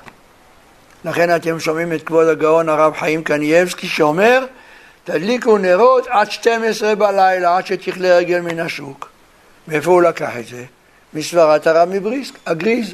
לכן 1.06 1.36
אתם 1.36 1.60
שומעים 1.60 1.94
את 1.94 2.04
כבוד 2.04 2.28
הגאון 2.28 2.70
הרב 2.70 2.94
חיים 3.00 3.24
קנייבסקי 3.24 3.88
שאומר 3.88 4.46
תדליקו 5.04 5.58
נרות 5.58 6.08
עד 6.08 6.32
12 6.32 6.96
בלילה, 6.96 7.58
עד 7.58 7.66
שתכלה 7.66 8.18
רגל 8.18 8.40
מן 8.40 8.60
השוק. 8.60 9.10
מאיפה 9.68 9.92
הוא 9.92 10.02
לקח 10.02 10.38
את 10.40 10.48
זה? 10.48 10.64
מסברת 11.14 11.68
הרב 11.68 11.90
מבריסק, 11.90 12.34
הגריז. 12.46 12.94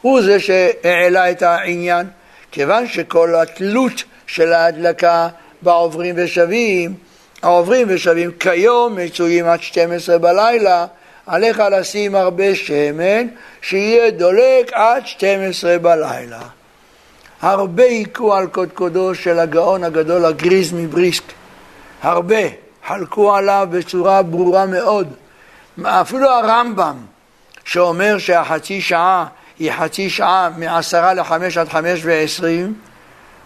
הוא 0.00 0.22
זה 0.22 0.40
שהעלה 0.40 1.30
את 1.30 1.42
העניין, 1.42 2.06
כיוון 2.52 2.88
שכל 2.88 3.34
התלות 3.34 4.04
של 4.32 4.52
ההדלקה 4.52 5.28
בעוברים 5.62 6.14
ושבים, 6.18 6.94
העוברים 7.42 7.86
ושבים 7.90 8.30
כיום 8.32 8.96
מצויים 8.96 9.46
עד 9.46 9.62
12 9.62 10.18
בלילה, 10.18 10.86
עליך 11.26 11.62
לשים 11.72 12.14
הרבה 12.14 12.54
שמן, 12.54 13.26
שיהיה 13.62 14.10
דולק 14.10 14.72
עד 14.72 15.06
12 15.06 15.78
בלילה. 15.78 16.40
הרבה 17.42 17.82
היכו 17.82 18.34
על 18.34 18.46
קודקודו 18.46 19.14
של 19.14 19.38
הגאון 19.38 19.84
הגדול 19.84 20.24
הגריז 20.24 20.72
מבריסק. 20.72 21.24
הרבה 22.02 22.42
חלקו 22.86 23.36
עליו 23.36 23.68
בצורה 23.70 24.22
ברורה 24.22 24.66
מאוד. 24.66 25.12
אפילו 25.84 26.30
הרמב"ם, 26.30 26.96
שאומר 27.64 28.18
שהחצי 28.18 28.80
שעה 28.80 29.26
היא 29.58 29.72
חצי 29.72 30.10
שעה 30.10 30.50
מעשרה 30.56 31.14
לחמש 31.14 31.58
עד 31.58 31.68
חמש 31.68 32.00
ועשרים, 32.04 32.74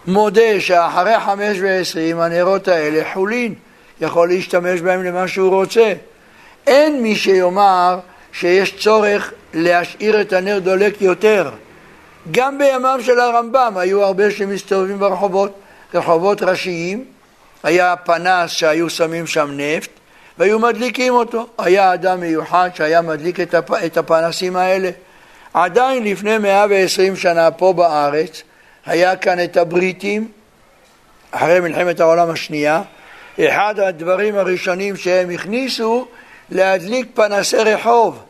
מודה 0.07 0.61
שאחרי 0.61 1.21
חמש 1.21 1.59
ועשרים 1.61 2.21
הנרות 2.21 2.69
האלה 2.69 3.03
חולין, 3.13 3.55
יכול 4.01 4.29
להשתמש 4.29 4.81
בהם 4.81 5.03
למה 5.03 5.29
שהוא 5.29 5.51
רוצה. 5.51 5.93
אין 6.67 7.03
מי 7.03 7.17
שיאמר 7.17 7.99
שיש 8.33 8.77
צורך 8.77 9.33
להשאיר 9.55 10.21
את 10.21 10.33
הנר 10.33 10.59
דולק 10.59 11.03
יותר. 11.03 11.51
גם 12.31 12.59
בימיו 12.59 12.99
של 13.03 13.21
הרמב"ם 13.21 13.75
היו 13.77 14.03
הרבה 14.05 14.31
שמסתובבים 14.31 14.99
ברחובות, 14.99 15.61
רחובות 15.95 16.43
ראשיים, 16.43 17.05
היה 17.63 17.97
פנס 17.97 18.51
שהיו 18.51 18.91
שמים 18.91 19.27
שם 19.27 19.51
נפט 19.53 19.91
והיו 20.39 20.59
מדליקים 20.59 21.15
אותו. 21.15 21.47
היה 21.59 21.95
אדם 21.95 22.21
מיוחד 22.21 22.71
שהיה 22.75 23.03
מדליק 23.03 23.41
את, 23.41 23.55
הפ... 23.55 23.73
את 23.73 23.97
הפנסים 23.97 24.57
האלה. 24.57 24.91
עדיין 25.55 26.05
לפני 26.05 26.39
120 26.39 27.17
שנה 27.17 27.51
פה 27.51 27.73
בארץ 27.73 28.43
היה 28.87 29.17
כאן 29.17 29.45
את 29.45 29.57
הבריטים, 29.57 30.29
אחרי 31.31 31.61
מלחמת 31.61 32.01
העולם 32.01 32.31
השנייה, 32.31 32.83
אחד 33.41 33.75
הדברים 33.79 34.39
הראשונים 34.39 34.97
שהם 34.97 35.31
הכניסו 35.31 36.07
להדליק 36.51 37.07
פנסי 37.15 37.57
רחוב. 37.57 38.23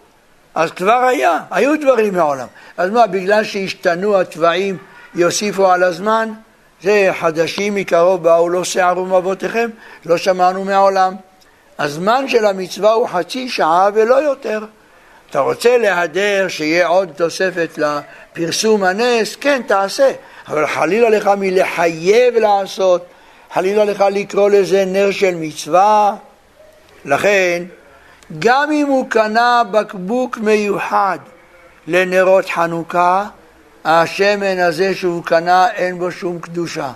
אז 0.55 0.71
כבר 0.71 1.05
היה, 1.09 1.39
היו 1.51 1.81
דברים 1.81 2.15
מעולם. 2.15 2.47
אז 2.77 2.91
מה, 2.91 3.07
בגלל 3.07 3.45
שהשתנו 3.45 4.21
התוואים 4.21 4.77
יוסיפו 5.15 5.71
על 5.71 5.83
הזמן? 5.83 6.33
זה 6.83 7.11
חדשים 7.21 7.75
מקרוב 7.75 8.23
באו 8.23 8.49
לא 8.49 8.65
שערו 8.65 9.05
מאבותיכם, 9.05 9.71
לא 10.07 10.17
שמענו 10.17 10.65
מעולם. 10.65 11.15
הזמן 11.79 12.29
של 12.29 12.47
המצווה 12.47 12.93
הוא 12.93 13.09
חצי 13.09 13.49
שעה 13.49 13.89
ולא 13.95 14.15
יותר. 14.15 14.65
אתה 15.31 15.41
רוצה 15.41 15.79
להדר 15.79 16.49
שיהיה 16.49 16.87
עוד 16.87 17.11
תוספת 17.17 17.79
לפרסום 17.79 18.85
הנס? 18.85 19.37
כן, 19.37 19.63
תעשה. 19.67 20.13
אבל 20.49 20.67
חלילה 20.67 21.11
לך 21.11 21.31
מלחייב 21.39 22.35
לעשות, 22.35 23.05
חלילה 23.55 23.85
לך 23.85 24.05
לקרוא 24.11 24.51
לזה 24.51 24.85
נר 24.85 25.11
של 25.11 25.35
מצווה. 25.35 26.15
לכן, 27.05 27.63
גם 28.39 28.73
אם 28.73 28.87
הוא 28.87 29.11
קנה 29.11 29.63
בקבוק 29.71 30.39
מיוחד 30.39 31.19
לנרות 31.87 32.51
חנוכה, 32.51 33.27
השמן 33.85 34.59
הזה 34.59 34.95
שהוא 34.95 35.25
קנה 35.25 35.71
אין 35.71 35.99
בו 35.99 36.11
שום 36.11 36.39
קדושה. 36.39 36.93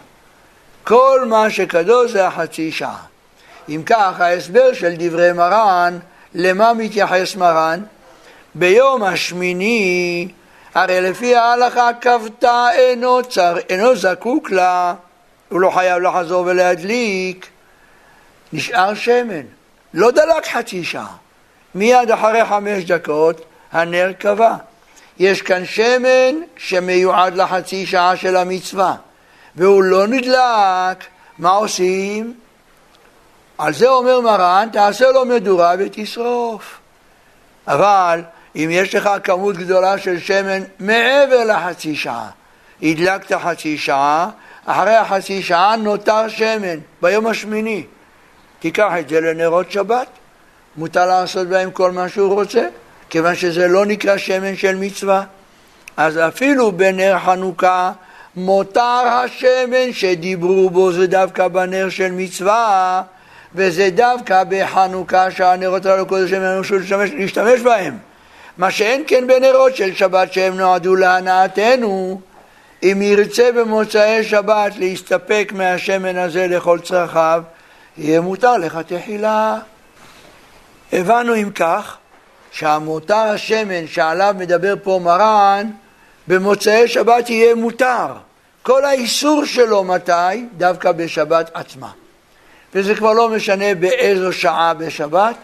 כל 0.85 1.25
מה 1.29 1.51
שקדוש 1.51 2.13
זה 2.13 2.27
החצי 2.27 2.73
שעה. 2.73 3.03
אם 3.69 3.83
כך, 3.87 4.21
ההסבר 4.21 4.73
של 4.73 4.95
דברי 4.99 5.33
מרן, 5.33 5.99
למה 6.35 6.73
מתייחס 6.73 7.37
מרן? 7.37 7.81
ביום 8.55 9.03
השמיני, 9.03 10.29
הרי 10.75 11.01
לפי 11.01 11.37
ההלכה 11.37 11.91
כבתה 12.01 12.69
אינו, 12.73 13.23
צר, 13.23 13.57
אינו 13.69 13.97
זקוק 13.97 14.51
לה, 14.51 14.95
הוא 15.49 15.61
לא 15.61 15.71
חייב 15.71 16.03
לחזור 16.03 16.45
ולהדליק, 16.47 17.49
נשאר 18.53 18.95
שמן, 18.95 19.43
לא 19.95 20.11
דלק 20.11 20.47
חצי 20.47 20.85
שעה. 20.85 21.17
מיד 21.75 22.11
אחרי 22.11 22.45
חמש 22.45 22.85
דקות 22.85 23.45
הנר 23.73 24.13
קבע. 24.19 24.55
יש 25.19 25.43
כאן 25.43 25.65
שמן 25.65 26.35
שמיועד 26.57 27.37
לחצי 27.37 27.87
שעה 27.87 28.17
של 28.17 28.37
המצווה, 28.37 28.95
והוא 29.57 29.83
לא 29.83 30.07
נדלק, 30.07 31.05
מה 31.39 31.51
עושים? 31.51 32.35
על 33.59 33.75
זה 33.75 33.89
אומר 33.89 34.21
מרן, 34.21 34.69
תעשה 34.73 35.11
לו 35.11 35.25
מדורה 35.25 35.75
ותשרוף. 35.79 36.79
אבל 37.67 38.23
אם 38.59 38.69
יש 38.71 38.95
לך 38.95 39.11
כמות 39.25 39.57
גדולה 39.57 39.99
של 39.99 40.19
שמן 40.19 40.63
מעבר 40.79 41.45
לחצי 41.45 41.97
שעה, 41.97 42.31
הדלקת 42.83 43.33
חצי 43.33 43.79
שעה, 43.79 44.31
אחרי 44.67 44.97
החצי 44.97 45.43
שעה 45.43 45.77
נותר 45.77 46.29
שמן 46.29 46.79
ביום 47.03 47.27
השמיני. 47.27 47.85
תיקח 48.59 48.93
את 49.01 49.09
זה 49.09 49.21
לנרות 49.21 49.73
שבת, 49.73 50.07
מותר 50.77 51.07
לעשות 51.07 51.49
בהם 51.49 51.71
כל 51.71 51.93
מה 51.93 52.09
שהוא 52.09 52.35
רוצה. 52.35 52.67
כיוון 53.11 53.35
שזה 53.35 53.69
לא 53.69 53.87
נקרא 53.87 54.17
שמן 54.17 54.57
של 54.57 54.77
מצווה. 54.77 55.25
אז 55.97 56.19
אפילו 56.19 56.73
בנר 56.73 57.19
חנוכה 57.25 57.93
מותר 58.37 58.83
השמן 59.07 59.93
שדיברו 59.93 60.71
בו 60.71 60.93
זה 60.93 61.07
דווקא 61.07 61.49
בנר 61.49 61.89
של 61.89 62.13
מצווה, 62.13 63.03
וזה 63.55 63.91
דווקא 63.91 64.43
בחנוכה 64.49 65.31
שהנרות 65.31 65.87
הללו 65.87 66.07
קודש 66.07 66.33
הם 66.33 66.63
להשתמש 67.19 67.61
בהם. 67.61 67.99
מה 68.59 68.71
שאין 68.71 69.05
כן 69.07 69.27
בנרות 69.27 69.77
של 69.77 69.95
שבת 69.95 70.33
שהם 70.33 70.57
נועדו 70.57 70.97
להנאתנו, 70.97 72.21
אם 72.83 73.03
ירצה 73.03 73.51
במוצאי 73.53 74.25
שבת 74.25 74.73
להסתפק 74.79 75.53
מהשמן 75.55 76.17
הזה 76.17 76.47
לכל 76.47 76.79
צרכיו, 76.81 77.43
יהיה 77.99 78.21
מותר 78.21 78.57
לך 78.57 78.79
תחילה. 78.87 79.59
הבנו 80.93 81.35
אם 81.35 81.51
כך 81.51 81.97
שהמותר 82.51 83.15
השמן 83.15 83.87
שעליו 83.87 84.35
מדבר 84.39 84.75
פה 84.83 85.01
מרן, 85.05 85.71
במוצאי 86.29 86.89
שבת 86.89 87.31
יהיה 87.31 87.55
מותר. 87.55 88.07
כל 88.63 88.85
האיסור 88.85 89.45
שלו 89.45 89.85
מתי? 89.85 90.47
דווקא 90.57 90.93
בשבת 90.93 91.51
עצמה. 91.55 91.91
וזה 92.75 92.95
כבר 92.95 93.13
לא 93.13 93.29
משנה 93.29 93.75
באיזו 93.75 94.33
שעה 94.33 94.75
בשבת, 94.75 95.35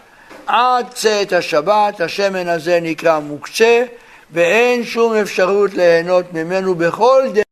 עד 0.47 0.85
צאת 0.93 1.33
השבת 1.33 2.01
השמן 2.01 2.47
הזה 2.47 2.79
נקרא 2.81 3.19
מוקצה 3.19 3.83
ואין 4.31 4.83
שום 4.83 5.15
אפשרות 5.15 5.73
ליהנות 5.73 6.33
ממנו 6.33 6.75
בכל 6.75 7.23
דרך, 7.33 7.45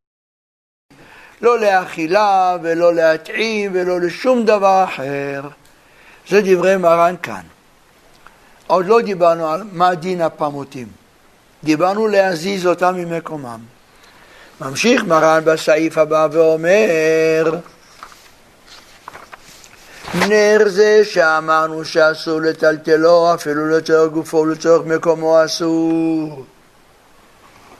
לא 1.41 1.59
לאכילה 1.59 2.57
ולא 2.63 2.93
להטעים 2.93 3.71
ולא 3.73 3.99
לשום 3.99 4.45
דבר 4.45 4.83
אחר. 4.83 5.41
זה 6.29 6.41
דברי 6.41 6.77
מרן 6.77 7.15
כאן. 7.23 7.41
עוד 8.67 8.85
לא 8.85 9.01
דיברנו 9.01 9.49
על 9.49 9.63
מה 9.71 9.95
דין 9.95 10.21
הפמותים. 10.21 10.87
דיברנו 11.63 12.07
להזיז 12.07 12.67
אותם 12.67 12.95
ממקומם. 12.95 13.59
ממשיך 14.61 15.03
מרן 15.03 15.41
בסעיף 15.45 15.97
הבא 15.97 16.27
ואומר 16.31 17.59
נר 20.15 20.57
זה 20.65 21.05
שאמרנו 21.05 21.85
שאסור 21.85 22.41
לטלטלו 22.41 23.33
אפילו 23.33 23.69
לצורך 23.69 24.11
גופו 24.11 24.37
ולצורך 24.37 24.85
מקומו 24.85 25.45
אסור. 25.45 26.45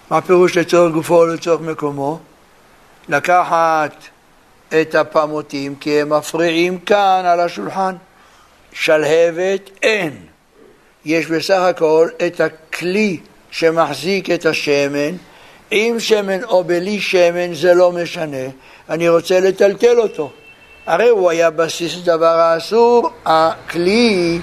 מה 0.10 0.22
פירוש 0.22 0.58
לצורך 0.58 0.94
גופו 0.94 1.14
ולצורך 1.14 1.62
מקומו? 1.62 2.20
לקחת 3.10 3.96
את 4.82 4.96
הפמותים 4.96 5.76
כי 5.76 6.02
הם 6.02 6.10
מפריעים 6.10 6.80
כאן 6.80 7.22
על 7.26 7.40
השולחן. 7.40 7.96
שלהבת 8.74 9.70
אין. 9.84 10.18
יש 11.06 11.26
בסך 11.26 11.60
הכל 11.60 12.10
את 12.28 12.42
הכלי 12.42 13.20
שמחזיק 13.52 14.30
את 14.30 14.46
השמן, 14.46 15.16
עם 15.72 16.00
שמן 16.00 16.44
או 16.44 16.64
בלי 16.64 17.02
שמן 17.02 17.54
זה 17.54 17.74
לא 17.74 17.92
משנה, 17.92 18.48
אני 18.90 19.10
רוצה 19.10 19.40
לטלטל 19.40 20.00
אותו. 20.00 20.32
הרי 20.88 21.10
הוא 21.10 21.30
היה 21.30 21.50
בסיס 21.50 21.96
דבר 22.04 22.26
האסור, 22.26 23.10
הכלי 23.26 24.40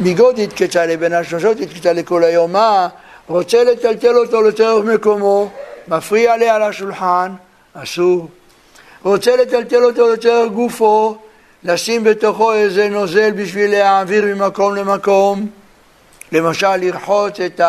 מגודית 0.00 0.52
כצה 0.52 0.86
לבין 0.86 1.12
השלושות 1.12 1.56
כצה 1.74 1.92
לכל 1.92 2.24
היומה, 2.24 2.88
רוצה 3.28 3.64
לטלטל 3.64 4.16
אותו 4.16 4.42
לצורך 4.42 4.84
מקומו, 4.84 5.50
מפריע 5.88 6.36
לי 6.36 6.48
על 6.48 6.62
השולחן, 6.62 7.32
אסור. 7.74 8.28
רוצה 9.02 9.36
לטלטל 9.36 9.84
אותו 9.84 10.12
לצורך 10.12 10.52
גופו, 10.52 11.16
לשים 11.64 12.04
בתוכו 12.04 12.52
איזה 12.52 12.88
נוזל 12.88 13.30
בשביל 13.30 13.70
להעביר 13.70 14.24
ממקום 14.24 14.74
למקום, 14.74 15.46
למשל 16.32 16.76
לרחוץ 16.76 17.40
את 17.40 17.60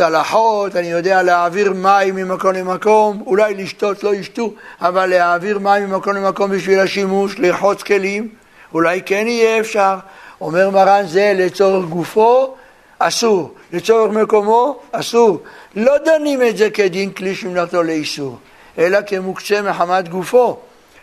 הצלחות, 0.00 0.76
אני 0.76 0.86
יודע 0.86 1.22
להעביר 1.22 1.72
מים 1.72 2.16
ממקום 2.16 2.52
למקום, 2.52 3.22
אולי 3.26 3.54
לשתות 3.54 4.04
לא 4.04 4.14
ישתו, 4.14 4.52
אבל 4.80 5.06
להעביר 5.06 5.58
מים 5.58 5.90
ממקום 5.90 6.12
למקום 6.12 6.50
בשביל 6.50 6.80
השימוש, 6.80 7.38
לרחוץ 7.38 7.82
כלים, 7.82 8.28
אולי 8.74 9.02
כן 9.06 9.24
יהיה 9.28 9.60
אפשר. 9.60 9.96
אומר 10.40 10.70
מרן 10.70 11.02
זה 11.06 11.32
לצורך 11.36 11.84
גופו, 11.84 12.54
אסור, 12.98 13.54
לצורך 13.72 14.12
מקומו, 14.12 14.78
אסור. 14.92 15.38
לא 15.76 15.92
דנים 16.04 16.42
את 16.42 16.56
זה 16.56 16.70
כדין 16.70 17.10
כלי 17.10 17.34
שמלאכתו 17.34 17.82
לאיסור, 17.82 18.38
אלא 18.78 18.98
כמוקצה 19.06 19.62
מחמת 19.62 20.08
גופו. 20.08 20.56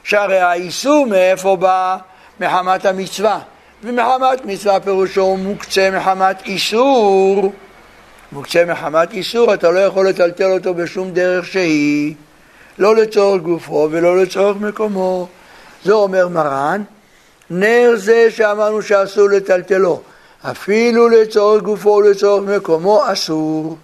שהרי 0.04 0.40
האיסור 0.40 1.06
מאיפה 1.06 1.56
בא? 1.56 1.98
מחמת 2.40 2.86
המצווה. 2.86 3.40
ומחמת 3.84 4.46
מצווה 4.46 4.80
פירושו 4.80 5.38
מוקצה 5.38 5.90
מחמת 5.92 6.46
איסור. 6.46 7.54
מוקצה 8.34 8.66
מחמת 8.66 9.12
איסור, 9.12 9.54
אתה 9.54 9.72
לא 9.72 9.80
יכול 9.80 10.08
לטלטל 10.08 10.52
אותו 10.52 10.74
בשום 10.74 11.12
דרך 11.12 11.46
שהיא, 11.46 12.16
לא 12.78 12.96
לצורך 12.96 13.42
גופו 13.42 13.88
ולא 13.92 14.22
לצורך 14.22 14.58
מקומו. 14.58 15.28
זה 15.84 15.94
אומר 15.94 16.28
מרן, 16.28 16.84
נר 17.50 17.94
זה 17.96 18.32
שאמרנו 18.32 18.82
שאסור 18.82 19.30
לטלטלו, 19.30 20.02
אפילו 20.42 21.10
לצורך 21.10 21.64
גופו 21.64 21.90
ולצורך 21.90 22.44
מקומו 22.50 23.04
אסור. 23.12 23.78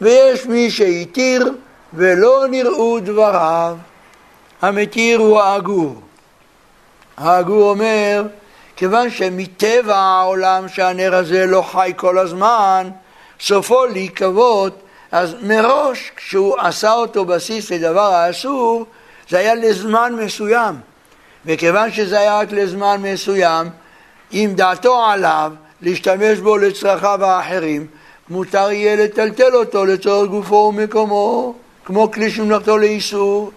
ויש 0.00 0.46
מי 0.46 0.70
שהתיר 0.70 1.52
ולא 1.94 2.44
נראו 2.50 3.00
דבריו. 3.00 3.76
המתיר 4.62 5.18
הוא 5.18 5.40
האגור. 5.40 6.00
האגור 7.16 7.70
אומר, 7.70 8.24
כיוון 8.76 9.10
שמטבע 9.10 9.96
העולם 9.96 10.68
שהנר 10.68 11.14
הזה 11.14 11.46
לא 11.46 11.62
חי 11.62 11.92
כל 11.96 12.18
הזמן, 12.18 12.90
סופו 13.42 13.86
להיקוות, 13.86 14.82
אז 15.12 15.34
מראש 15.42 16.12
כשהוא 16.16 16.58
עשה 16.58 16.92
אותו 16.92 17.24
בסיס 17.24 17.72
לדבר 17.72 18.14
האסור, 18.14 18.86
זה 19.28 19.38
היה 19.38 19.54
לזמן 19.54 20.12
מסוים. 20.24 20.74
וכיוון 21.46 21.92
שזה 21.92 22.20
היה 22.20 22.38
רק 22.38 22.52
לזמן 22.52 22.96
מסוים, 23.02 23.66
אם 24.32 24.52
דעתו 24.56 25.04
עליו 25.04 25.52
להשתמש 25.80 26.38
בו 26.38 26.56
לצרכיו 26.56 27.24
האחרים, 27.24 27.86
מותר 28.28 28.72
יהיה 28.72 28.96
לטלטל 28.96 29.54
אותו 29.54 29.84
לצורך 29.84 30.30
גופו 30.30 30.54
ומקומו, 30.54 31.54
כמו 31.84 32.10
כלי 32.10 32.30
שמלאכתו 32.30 32.78
לאיסור. 32.78 33.50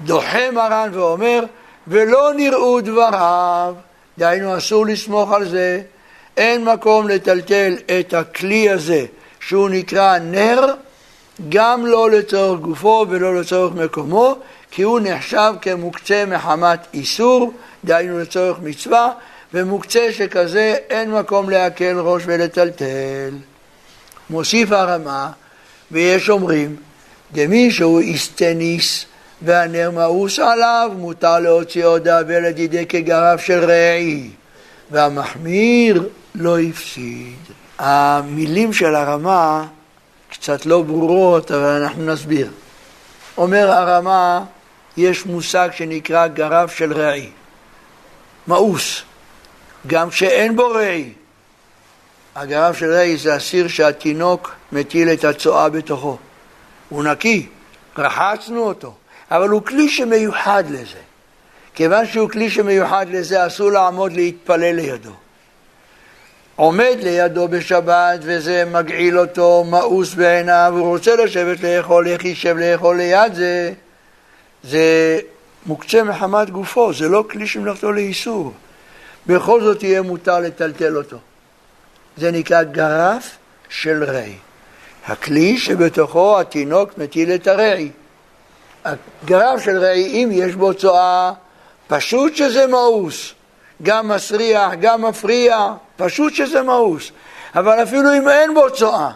דוחה 0.00 0.50
מרן 0.50 0.90
ואומר, 0.92 1.44
ולא 1.86 2.30
נראו 2.36 2.80
דבריו, 2.80 3.74
דהיינו 4.18 4.58
אסור 4.58 4.86
לסמוך 4.86 5.32
על 5.32 5.48
זה, 5.48 5.82
אין 6.36 6.64
מקום 6.64 7.08
לטלטל 7.08 7.76
את 8.00 8.14
הכלי 8.14 8.70
הזה 8.70 9.06
שהוא 9.40 9.70
נקרא 9.70 10.18
נר, 10.18 10.74
גם 11.48 11.86
לא 11.86 12.10
לצורך 12.10 12.60
גופו 12.60 13.06
ולא 13.08 13.40
לצורך 13.40 13.74
מקומו, 13.74 14.36
כי 14.70 14.82
הוא 14.82 15.00
נחשב 15.02 15.52
כמוקצה 15.62 16.24
מחמת 16.26 16.80
איסור, 16.94 17.52
דהיינו 17.84 18.18
לצורך 18.18 18.58
מצווה, 18.62 19.12
ומוקצה 19.54 20.12
שכזה 20.12 20.76
אין 20.90 21.10
מקום 21.10 21.50
להקל 21.50 21.98
ראש 21.98 22.22
ולטלטל. 22.26 23.30
מוסיף 24.30 24.72
הרמה, 24.72 25.30
ויש 25.90 26.30
אומרים, 26.30 26.76
דמי 27.32 27.70
שהוא 27.70 28.00
איסטניס 28.00 29.04
והנר 29.42 29.90
מאוס 29.90 30.38
עליו, 30.38 30.90
מותר 30.96 31.38
להוציא 31.38 31.84
הודעה 31.84 32.20
ולדידי 32.26 32.86
כגרף 32.86 33.40
של 33.40 33.64
רעי, 33.64 34.30
והמחמיר 34.90 36.08
לא 36.34 36.58
הפסיד. 36.58 37.38
המילים 37.78 38.72
של 38.72 38.94
הרמה 38.94 39.66
קצת 40.30 40.66
לא 40.66 40.82
ברורות, 40.82 41.50
אבל 41.50 41.82
אנחנו 41.82 42.06
נסביר. 42.06 42.50
אומר 43.36 43.70
הרמה, 43.70 44.44
יש 44.96 45.26
מושג 45.26 45.68
שנקרא 45.72 46.26
גרף 46.26 46.74
של 46.74 46.92
רעי, 46.92 47.30
מאוס, 48.46 49.02
גם 49.86 50.10
כשאין 50.10 50.56
בו 50.56 50.68
רעי. 50.68 51.12
הגרף 52.34 52.78
של 52.78 52.92
רעי 52.92 53.16
זה 53.16 53.34
הסיר 53.34 53.68
שהתינוק 53.68 54.54
מטיל 54.72 55.08
את 55.12 55.24
הצואה 55.24 55.68
בתוכו. 55.68 56.16
הוא 56.88 57.04
נקי, 57.04 57.46
רחצנו 57.98 58.62
אותו, 58.62 58.94
אבל 59.30 59.48
הוא 59.48 59.62
כלי 59.62 59.88
שמיוחד 59.88 60.64
לזה. 60.70 61.00
כיוון 61.74 62.06
שהוא 62.06 62.30
כלי 62.30 62.50
שמיוחד 62.50 63.06
לזה, 63.10 63.46
אסור 63.46 63.70
לעמוד 63.70 64.12
להתפלל 64.12 64.74
לידו. 64.74 65.12
עומד 66.60 66.96
לידו 67.02 67.48
בשבת 67.48 68.20
וזה 68.22 68.64
מגעיל 68.64 69.18
אותו, 69.18 69.64
מאוס 69.64 70.14
בעיניו, 70.14 70.72
הוא 70.76 70.88
רוצה 70.88 71.16
לשבת 71.16 71.60
לאכול, 71.60 72.08
איך 72.08 72.24
יישב 72.24 72.56
לאכול 72.56 72.96
ליד 72.96 73.34
זה? 73.34 73.72
זה 74.64 75.18
מוקצה 75.66 76.02
מחמת 76.02 76.50
גופו, 76.50 76.92
זה 76.92 77.08
לא 77.08 77.24
כלי 77.30 77.46
שמלאכתו 77.46 77.92
לאיסור. 77.92 78.52
בכל 79.26 79.62
זאת 79.62 79.82
יהיה 79.82 80.02
מותר 80.02 80.40
לטלטל 80.40 80.96
אותו. 80.96 81.16
זה 82.16 82.30
נקרא 82.30 82.62
גרף 82.62 83.36
של 83.68 84.04
רי. 84.04 84.34
הכלי 85.06 85.58
שבתוכו 85.58 86.40
התינוק 86.40 86.98
מטיל 86.98 87.34
את 87.34 87.46
הרעי. 87.46 87.90
הגרף 88.84 89.64
של 89.64 89.78
רי, 89.78 90.06
אם 90.06 90.28
יש 90.32 90.54
בו 90.54 90.74
צואה, 90.74 91.32
פשוט 91.88 92.36
שזה 92.36 92.66
מאוס. 92.66 93.34
גם 93.82 94.08
מסריח, 94.08 94.72
גם 94.80 95.02
מפריע, 95.02 95.72
פשוט 96.00 96.34
שזה 96.34 96.62
מאוס. 96.62 97.10
אבל 97.54 97.82
אפילו 97.82 98.16
אם 98.16 98.28
אין 98.28 98.54
בו 98.54 98.70
צואה, 98.70 99.10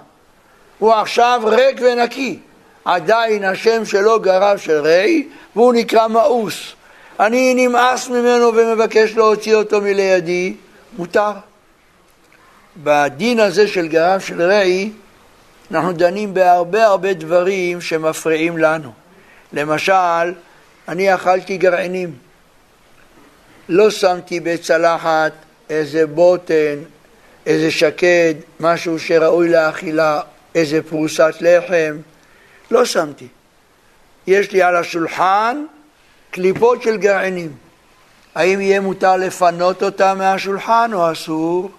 הוא 0.79 0.93
עכשיו 0.93 1.43
ריק 1.45 1.81
ונקי. 1.83 2.39
עדיין 2.85 3.45
השם 3.45 3.85
שלו 3.85 4.21
גרף 4.21 4.63
של 4.63 4.81
רי, 4.81 5.29
והוא 5.57 5.75
נקרא 5.75 6.09
מאוס. 6.09 6.73
אני 7.21 7.55
נמאס 7.57 8.09
ממנו 8.09 8.55
ומבקש 8.55 9.13
להוציא 9.17 9.55
אותו 9.55 9.81
מלידי, 9.81 10.55
מותר. 10.99 11.33
בדין 12.77 13.41
הזה 13.41 13.69
של 13.69 13.89
גרם 13.89 14.21
של 14.21 14.43
רעי, 14.43 14.91
אנחנו 15.71 15.93
דנים 15.93 16.35
בהרבה 16.35 16.87
הרבה 16.87 17.13
דברים 17.13 17.81
שמפריעים 17.81 18.59
לנו. 18.59 18.93
למשל, 19.53 20.33
אני 20.89 21.15
אכלתי 21.15 21.57
גרעינים. 21.57 22.13
לא 23.69 23.91
שמתי 23.91 24.41
בצלחת 24.41 25.33
איזה 25.71 26.07
בוטן, 26.07 26.79
איזה 27.47 27.71
שקד, 27.71 28.35
משהו 28.61 28.99
שראוי 28.99 29.49
לאכילה, 29.49 30.21
איזה 30.55 30.83
פרוסת 30.83 31.35
לחם. 31.41 31.97
לא 32.71 32.85
שמתי. 32.85 33.29
יש 34.27 34.53
לי 34.53 34.63
על 34.63 34.77
השולחן 34.77 35.65
קליפות 36.31 36.83
של 36.83 36.97
גרעינים. 36.97 37.53
האם 38.35 38.61
יהיה 38.61 38.81
מותר 38.81 39.17
לפנות 39.17 39.83
אותם 39.83 40.19
מהשולחן 40.19 40.91
או 40.95 41.13
אסור? 41.13 41.71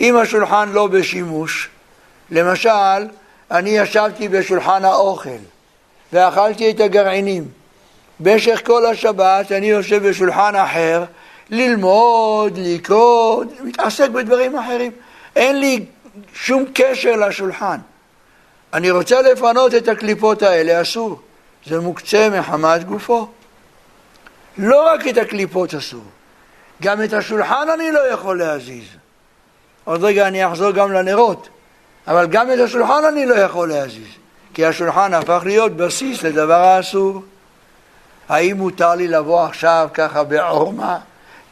אם 0.00 0.16
השולחן 0.16 0.68
לא 0.72 0.86
בשימוש, 0.86 1.68
למשל, 2.30 3.06
אני 3.50 3.70
ישבתי 3.70 4.28
בשולחן 4.28 4.84
האוכל 4.84 5.38
ואכלתי 6.12 6.70
את 6.70 6.80
הגרעינים. 6.80 7.48
במשך 8.20 8.60
כל 8.64 8.86
השבת 8.86 9.52
אני 9.52 9.66
יושב 9.66 10.08
בשולחן 10.08 10.56
אחר 10.56 11.04
ללמוד, 11.50 12.58
לקרוא, 12.58 13.44
מתעסק 13.60 14.10
בדברים 14.10 14.58
אחרים. 14.58 14.92
אין 15.36 15.60
לי 15.60 15.84
שום 16.34 16.64
קשר 16.74 17.16
לשולחן. 17.16 17.78
אני 18.72 18.90
רוצה 18.90 19.22
לפנות 19.22 19.74
את 19.74 19.88
הקליפות 19.88 20.42
האלה, 20.42 20.82
אסור. 20.82 21.20
זה 21.66 21.80
מוקצה 21.80 22.28
מחמת 22.30 22.84
גופו. 22.84 23.28
לא 24.58 24.86
רק 24.86 25.08
את 25.08 25.18
הקליפות 25.18 25.74
אסור, 25.74 26.04
גם 26.82 27.02
את 27.02 27.12
השולחן 27.12 27.68
אני 27.74 27.92
לא 27.92 28.12
יכול 28.12 28.38
להזיז. 28.38 28.84
עוד 29.84 30.04
רגע 30.04 30.28
אני 30.28 30.46
אחזור 30.46 30.70
גם 30.70 30.92
לנרות, 30.92 31.48
אבל 32.06 32.26
גם 32.26 32.52
את 32.52 32.58
השולחן 32.58 33.04
אני 33.08 33.26
לא 33.26 33.34
יכול 33.34 33.68
להזיז, 33.68 34.08
כי 34.54 34.66
השולחן 34.66 35.14
הפך 35.14 35.42
להיות 35.44 35.76
בסיס 35.76 36.22
לדבר 36.22 36.54
האסור. 36.54 37.22
האם 38.28 38.56
מותר 38.56 38.94
לי 38.94 39.08
לבוא 39.08 39.44
עכשיו 39.44 39.88
ככה 39.94 40.24
בעורמה, 40.24 40.98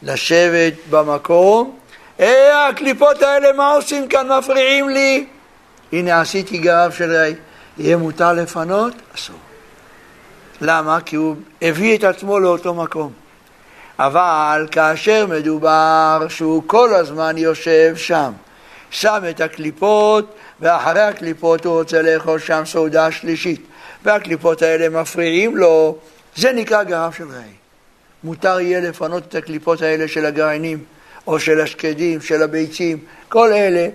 לשבת 0.03 0.73
במקום? 0.89 1.77
אה, 2.19 2.67
הקליפות 2.67 3.21
האלה, 3.21 3.53
מה 3.53 3.71
עושים 3.71 4.07
כאן? 4.07 4.31
מפריעים 4.31 4.89
לי. 4.89 5.25
הנה 5.91 6.21
עשיתי 6.21 6.57
גב 6.57 6.91
של... 6.97 7.33
יהיה 7.77 7.97
מותר 7.97 8.33
לפנות? 8.33 8.93
אסור. 9.15 9.35
למה? 10.61 11.01
כי 11.01 11.15
הוא 11.15 11.35
הביא 11.61 11.97
את 11.97 12.03
עצמו 12.03 12.39
לאותו 12.39 12.73
מקום. 12.73 13.11
אבל 13.99 14.67
כאשר 14.71 15.25
מדובר 15.27 16.25
שהוא 16.29 16.63
כל 16.67 16.93
הזמן 16.93 17.37
יושב 17.37 17.93
שם, 17.95 18.31
שם 18.89 19.23
את 19.29 19.41
הקליפות, 19.41 20.35
ואחרי 20.59 21.01
הקליפות 21.01 21.65
הוא 21.65 21.79
רוצה 21.79 22.01
לאכול 22.01 22.39
שם 22.39 22.61
סעודה 22.65 23.11
שלישית, 23.11 23.61
והקליפות 24.03 24.61
האלה 24.61 25.01
מפריעים 25.01 25.57
לו, 25.57 25.97
זה 26.35 26.51
נקרא 26.51 26.83
גרם 26.83 27.11
של 27.11 27.27
רעי. 27.31 27.58
מותר 28.23 28.59
יהיה 28.59 28.79
לפנות 28.79 29.23
את 29.27 29.35
הקליפות 29.35 29.81
האלה 29.81 30.07
של 30.07 30.25
הגרעינים, 30.25 30.83
או 31.27 31.39
של 31.39 31.61
השקדים, 31.61 32.21
של 32.21 32.43
הביצים, 32.43 32.97
כל 33.29 33.53
אלה, 33.53 33.87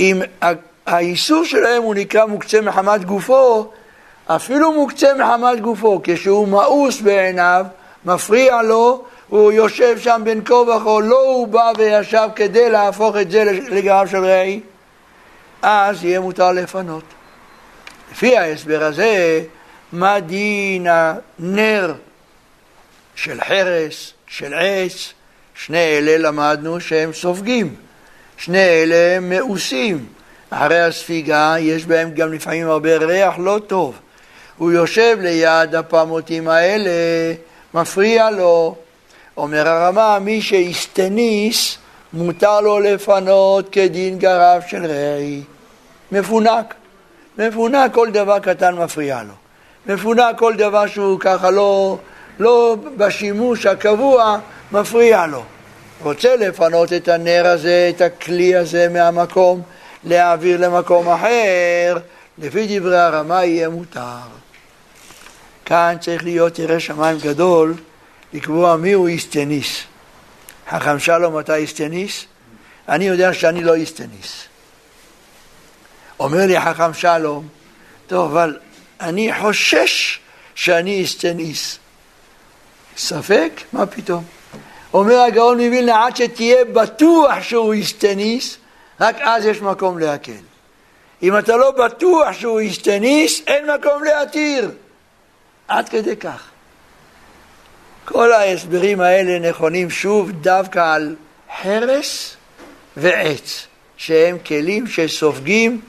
אם 0.00 0.22
האיסור 0.86 1.44
שלהם 1.44 1.82
הוא 1.82 1.94
נקרא 1.94 2.26
מוקצה 2.26 2.60
מחמת 2.60 3.04
גופו, 3.04 3.70
אפילו 4.26 4.72
מוקצה 4.72 5.14
מחמת 5.14 5.60
גופו, 5.60 6.00
כשהוא 6.04 6.48
מאוס 6.48 7.00
בעיניו, 7.00 7.66
מפריע 8.04 8.62
לו, 8.62 9.04
הוא 9.28 9.52
יושב 9.52 9.98
שם 9.98 10.20
בין 10.24 10.44
כה 10.44 10.54
וכה, 10.54 11.00
לא 11.02 11.20
הוא 11.20 11.48
בא 11.48 11.72
וישב 11.78 12.28
כדי 12.36 12.70
להפוך 12.70 13.16
את 13.16 13.30
זה 13.30 13.44
לגרם 13.68 14.06
של 14.06 14.24
רעי, 14.24 14.60
אז 15.62 16.04
יהיה 16.04 16.20
מותר 16.20 16.52
לפנות. 16.52 17.04
לפי 18.12 18.36
ההסבר 18.36 18.82
הזה, 18.82 19.42
מה 19.92 20.20
דין 20.20 20.86
הנר 20.90 21.94
של 23.16 23.40
חרס, 23.40 24.12
של 24.28 24.54
עץ, 24.54 25.12
שני 25.54 25.98
אלה 25.98 26.18
למדנו 26.18 26.80
שהם 26.80 27.12
סופגים, 27.12 27.74
שני 28.36 28.58
אלה 28.58 29.16
הם 29.16 29.28
מאוסים. 29.28 30.06
אחרי 30.50 30.80
הספיגה 30.80 31.54
יש 31.58 31.84
בהם 31.84 32.10
גם 32.10 32.32
לפעמים 32.32 32.68
הרבה 32.68 32.96
ריח 32.96 33.34
לא 33.38 33.60
טוב. 33.66 33.98
הוא 34.56 34.72
יושב 34.72 35.18
ליד 35.20 35.74
הפעמותים 35.74 36.48
האלה, 36.48 36.90
מפריע 37.74 38.30
לו. 38.30 38.76
אומר 39.36 39.68
הרמה, 39.68 40.18
מי 40.18 40.42
שהסטניס, 40.42 41.78
מותר 42.12 42.60
לו 42.60 42.80
לפנות 42.80 43.68
כדין 43.72 44.18
גרב 44.18 44.62
של 44.68 44.86
רעי. 44.86 45.42
מפונק. 46.12 46.74
מפונק 47.38 47.94
כל 47.94 48.10
דבר 48.10 48.38
קטן 48.38 48.74
מפריע 48.74 49.22
לו. 49.22 49.34
מפונק 49.86 50.38
כל 50.38 50.54
דבר 50.54 50.86
שהוא 50.86 51.20
ככה 51.20 51.50
לא, 51.50 51.98
לא 52.38 52.76
בשימוש 52.96 53.66
הקבוע, 53.66 54.38
מפריע 54.72 55.26
לו. 55.26 55.44
רוצה 56.02 56.36
לפנות 56.36 56.92
את 56.92 57.08
הנר 57.08 57.46
הזה, 57.46 57.92
את 57.96 58.00
הכלי 58.00 58.56
הזה 58.56 58.88
מהמקום, 58.88 59.62
להעביר 60.04 60.60
למקום 60.60 61.08
אחר, 61.08 61.98
לפי 62.38 62.78
דברי 62.78 62.98
הרמה 62.98 63.44
יהיה 63.44 63.68
מותר. 63.68 64.00
כאן 65.64 65.96
צריך 66.00 66.24
להיות 66.24 66.58
ירא 66.58 66.78
שמיים 66.78 67.18
גדול 67.18 67.74
לקבוע 68.32 68.76
מיהו 68.76 69.06
איסטניס. 69.06 69.82
חכם 70.70 70.98
שלום 70.98 71.40
אתה 71.40 71.54
איסטניס? 71.54 72.24
אני 72.88 73.04
יודע 73.04 73.32
שאני 73.32 73.62
לא 73.62 73.74
איסטניס. 73.74 74.44
אומר 76.20 76.46
לי 76.46 76.60
חכם 76.60 76.94
שלום, 76.94 77.48
טוב, 78.06 78.30
אבל 78.30 78.58
אני 79.00 79.30
חושש 79.40 80.18
שאני 80.54 80.90
איסטניס. 80.90 81.78
ספק? 82.96 83.52
מה 83.72 83.86
פתאום? 83.86 84.24
אומר 84.94 85.20
הגאון 85.20 85.60
מווילנה, 85.60 86.06
עד 86.06 86.16
שתהיה 86.16 86.64
בטוח 86.64 87.42
שהוא 87.42 87.72
איסטניס, 87.72 88.56
רק 89.00 89.16
אז 89.20 89.44
יש 89.44 89.60
מקום 89.60 89.98
להקל. 89.98 90.32
אם 91.22 91.38
אתה 91.38 91.56
לא 91.56 91.70
בטוח 91.70 92.32
שהוא 92.32 92.60
איסטניס, 92.60 93.40
אין 93.46 93.70
מקום 93.70 94.04
להתיר. 94.04 94.70
עד 95.68 95.88
כדי 95.88 96.16
כך. 96.16 96.48
כל 98.04 98.32
ההסברים 98.32 99.00
האלה 99.00 99.48
נכונים 99.48 99.90
שוב 99.90 100.30
דווקא 100.30 100.94
על 100.94 101.16
חרס 101.62 102.36
ועץ, 102.96 103.66
שהם 103.96 104.38
כלים 104.46 104.86
שסופגים, 104.86 105.80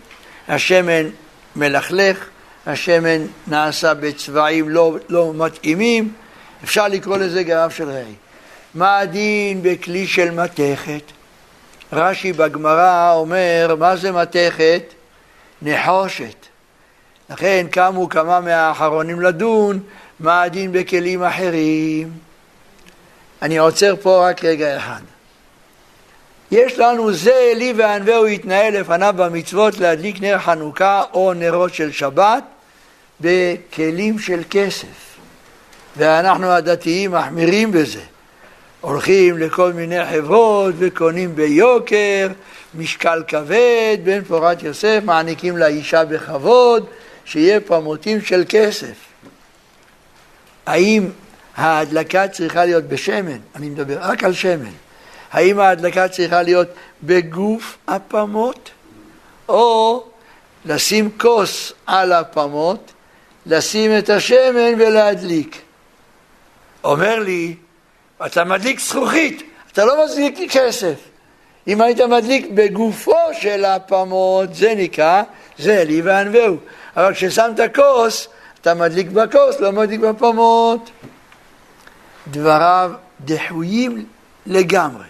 השמן 0.48 1.10
מלכלך, 1.56 2.26
השמן 2.68 3.26
נעשה 3.48 3.94
בצבעים 3.94 4.70
לא, 4.70 4.98
לא 5.10 5.34
מתאימים, 5.36 6.14
אפשר 6.64 6.88
לקרוא 6.88 7.18
לזה 7.18 7.44
גרם 7.44 7.70
של 7.70 7.90
רעי. 7.90 8.14
מה 8.74 8.98
הדין 9.00 9.64
בכלי 9.64 10.08
של 10.08 10.32
מתכת? 10.32 11.04
רש"י 11.94 12.34
בגמרא 12.34 13.14
אומר, 13.14 13.76
מה 13.80 13.96
זה 13.96 14.12
מתכת? 14.12 14.94
נחושת. 15.62 16.46
לכן 17.30 17.66
קמו 17.72 18.10
כמה 18.10 18.40
מהאחרונים 18.40 19.22
לדון 19.22 19.80
מה 20.20 20.42
הדין 20.42 20.72
בכלים 20.72 21.24
אחרים. 21.24 22.12
אני 23.42 23.58
עוצר 23.58 23.96
פה 24.02 24.30
רק 24.30 24.44
רגע 24.44 24.78
אחד. 24.78 25.02
יש 26.52 26.80
לנו 26.80 27.14
זה 27.14 27.34
אלי 27.52 27.74
וענווהו 27.78 28.28
יתנהל 28.28 28.80
לפניו 28.80 29.14
במצוות 29.18 29.78
להדליק 29.78 30.22
נר 30.22 30.40
חנוכה 30.40 31.04
או 31.14 31.34
נרות 31.34 31.74
של 31.74 31.92
שבת 31.92 32.44
בכלים 33.22 34.20
של 34.20 34.42
כסף. 34.50 35.17
ואנחנו 35.98 36.52
הדתיים 36.52 37.12
מחמירים 37.12 37.72
בזה. 37.72 38.02
הולכים 38.82 39.38
לכל 39.38 39.74
מיני 39.74 40.06
חברות 40.06 40.76
וקונים 40.78 41.36
ביוקר, 41.36 42.28
משקל 42.76 43.24
כבד, 43.28 43.98
בן 44.04 44.24
פורת 44.24 44.64
יוסף, 44.64 45.00
מעניקים 45.04 45.58
לאישה 45.58 46.06
בכבוד, 46.06 46.86
שיהיה 47.26 47.60
פרמוטים 47.60 48.22
של 48.22 48.44
כסף. 48.50 48.96
האם 50.66 51.10
ההדלקה 51.56 52.28
צריכה 52.28 52.66
להיות 52.66 52.84
בשמן? 52.84 53.38
אני 53.56 53.70
מדבר 53.70 53.98
רק 54.02 54.24
על 54.24 54.34
שמן. 54.34 54.72
האם 55.32 55.60
ההדלקה 55.60 56.08
צריכה 56.08 56.42
להיות 56.42 56.68
בגוף 57.04 57.78
הפמות, 57.88 58.70
או 59.50 60.04
לשים 60.66 61.10
כוס 61.18 61.74
על 61.86 62.14
הפמות, 62.14 62.92
לשים 63.46 63.98
את 63.98 64.10
השמן 64.10 64.74
ולהדליק? 64.80 65.62
אומר 66.84 67.20
לי, 67.20 67.56
אתה 68.26 68.44
מדליק 68.44 68.80
זכוכית, 68.80 69.44
אתה 69.72 69.86
לא 69.86 70.06
מדליק 70.06 70.40
לי 70.40 70.50
כסף. 70.50 70.96
אם 71.68 71.82
היית 71.82 72.02
מדליק 72.02 72.48
בגופו 72.54 73.34
של 73.34 73.66
הפמות, 73.66 74.56
זה 74.56 74.74
נקרא, 74.78 75.24
זה 75.58 75.84
לי 75.84 76.02
וענווהו. 76.02 76.58
אבל 76.98 77.14
כששמת 77.14 77.60
כוס, 77.76 78.28
אתה 78.62 78.74
מדליק 78.74 79.08
בכוס, 79.08 79.60
לא 79.60 79.72
מדליק 79.72 80.00
בפמות. 80.00 80.90
דבריו 82.32 82.92
דחויים 83.26 84.06
לגמרי. 84.46 85.06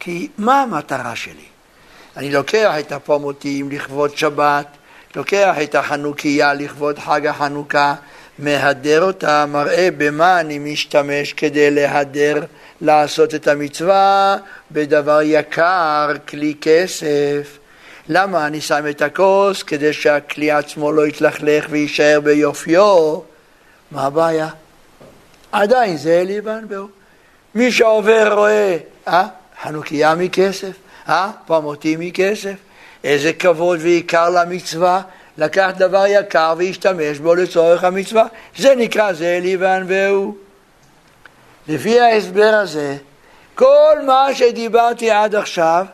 כי 0.00 0.28
מה 0.38 0.62
המטרה 0.62 1.16
שלי? 1.16 1.48
אני 2.16 2.32
לוקח 2.32 2.74
את 2.78 2.92
הפומותים 2.92 3.70
לכבוד 3.70 4.16
שבת, 4.16 4.66
לוקח 5.16 5.54
את 5.62 5.74
החנוכיה 5.74 6.54
לכבוד 6.54 6.98
חג 6.98 7.26
החנוכה, 7.26 7.94
מהדר 8.38 9.02
אותה, 9.02 9.46
מראה 9.46 9.88
במה 9.96 10.40
אני 10.40 10.58
משתמש 10.58 11.32
כדי 11.32 11.70
להדר, 11.70 12.44
לעשות 12.80 13.34
את 13.34 13.48
המצווה 13.48 14.36
בדבר 14.70 15.20
יקר, 15.22 16.12
כלי 16.28 16.54
כסף. 16.60 17.58
למה 18.08 18.46
אני 18.46 18.60
שם 18.60 18.84
את 18.90 19.02
הכוס? 19.02 19.62
כדי 19.62 19.92
שהכלי 19.92 20.50
עצמו 20.50 20.92
לא 20.92 21.06
יתלכלך 21.06 21.66
ויישאר 21.70 22.20
ביופיו. 22.20 23.18
מה 23.90 24.06
הבעיה? 24.06 24.48
עדיין 25.52 25.96
זה 25.96 26.20
אלי 26.20 26.40
בנבאו. 26.40 26.86
מי 27.54 27.72
שעובר 27.72 28.34
רואה, 28.34 28.76
אה? 29.08 29.26
חנוכיה 29.62 30.14
מכסף, 30.14 30.72
אה? 31.08 31.30
פמותי 31.46 31.96
מכסף. 31.98 32.54
איזה 33.04 33.32
כבוד 33.32 33.78
ויקר 33.82 34.30
למצווה 34.30 35.02
לקח 35.38 35.70
דבר 35.76 36.04
יקר 36.06 36.54
והשתמש 36.58 37.18
בו 37.18 37.34
לצורך 37.34 37.84
המצווה. 37.84 38.26
זה 38.56 38.74
נקרא 38.74 39.12
זה 39.12 39.36
אלי 39.36 39.56
וענווהו. 39.56 40.36
לפי 41.68 42.00
ההסבר 42.00 42.54
הזה, 42.62 42.96
כל 43.54 43.96
מה 44.06 44.34
שדיברתי 44.34 45.10
עד 45.10 45.34
עכשיו, 45.34 45.86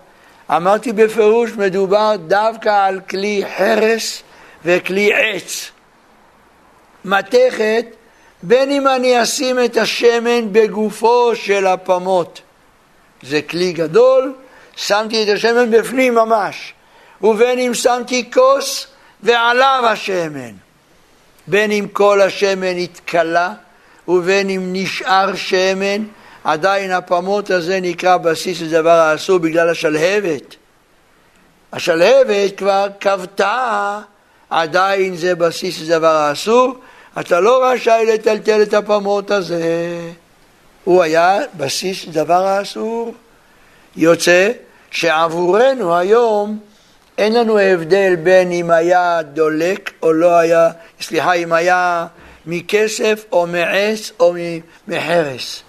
אמרתי 0.50 0.92
בפירוש 0.92 1.50
מדובר 1.50 2.16
דווקא 2.26 2.86
על 2.86 3.00
כלי 3.10 3.42
חרס 3.56 4.22
וכלי 4.64 5.10
עץ. 5.14 5.70
מתכת, 7.04 7.86
בין 8.42 8.70
אם 8.70 8.88
אני 8.88 9.22
אשים 9.22 9.64
את 9.64 9.76
השמן 9.76 10.52
בגופו 10.52 11.36
של 11.36 11.66
הפמות, 11.66 12.40
זה 13.22 13.42
כלי 13.42 13.72
גדול, 13.72 14.34
שמתי 14.76 15.22
את 15.22 15.28
השמן 15.28 15.70
בפנים 15.70 16.14
ממש, 16.14 16.72
ובין 17.22 17.58
אם 17.58 17.74
שמתי 17.74 18.30
כוס 18.32 18.93
ועליו 19.24 19.84
השמן. 19.86 20.52
בין 21.46 21.70
אם 21.70 21.86
כל 21.92 22.20
השמן 22.20 22.76
התכלה 22.76 23.52
ובין 24.08 24.50
אם 24.50 24.68
נשאר 24.72 25.34
שמן, 25.34 26.04
עדיין 26.44 26.90
הפמות 26.90 27.50
הזה 27.50 27.80
נקרא 27.80 28.16
בסיס 28.16 28.60
לדבר 28.60 28.90
האסור 28.90 29.38
בגלל 29.38 29.68
השלהבת. 29.68 30.54
השלהבת 31.72 32.56
כבר 32.56 32.86
כבתה, 33.00 34.00
עדיין 34.50 35.16
זה 35.16 35.34
בסיס 35.34 35.80
לדבר 35.80 36.06
האסור, 36.16 36.74
אתה 37.20 37.40
לא 37.40 37.64
רשאי 37.64 38.06
לטלטל 38.14 38.62
את 38.62 38.74
הפמות 38.74 39.30
הזה. 39.30 39.62
הוא 40.84 41.02
היה 41.02 41.38
בסיס 41.56 42.06
לדבר 42.06 42.46
האסור. 42.46 43.14
יוצא 43.96 44.50
שעבורנו 44.90 45.96
היום 45.96 46.58
אין 47.18 47.32
לנו 47.32 47.58
הבדל 47.58 48.16
בין 48.16 48.52
אם 48.52 48.70
היה 48.70 49.22
דולק 49.22 49.92
או 50.02 50.12
לא 50.12 50.38
היה, 50.38 50.70
סליחה, 51.00 51.32
אם 51.32 51.52
היה 51.52 52.06
מכסף 52.46 53.24
או 53.32 53.46
מעץ 53.46 54.12
או 54.20 54.34
מחרס. 54.88 55.62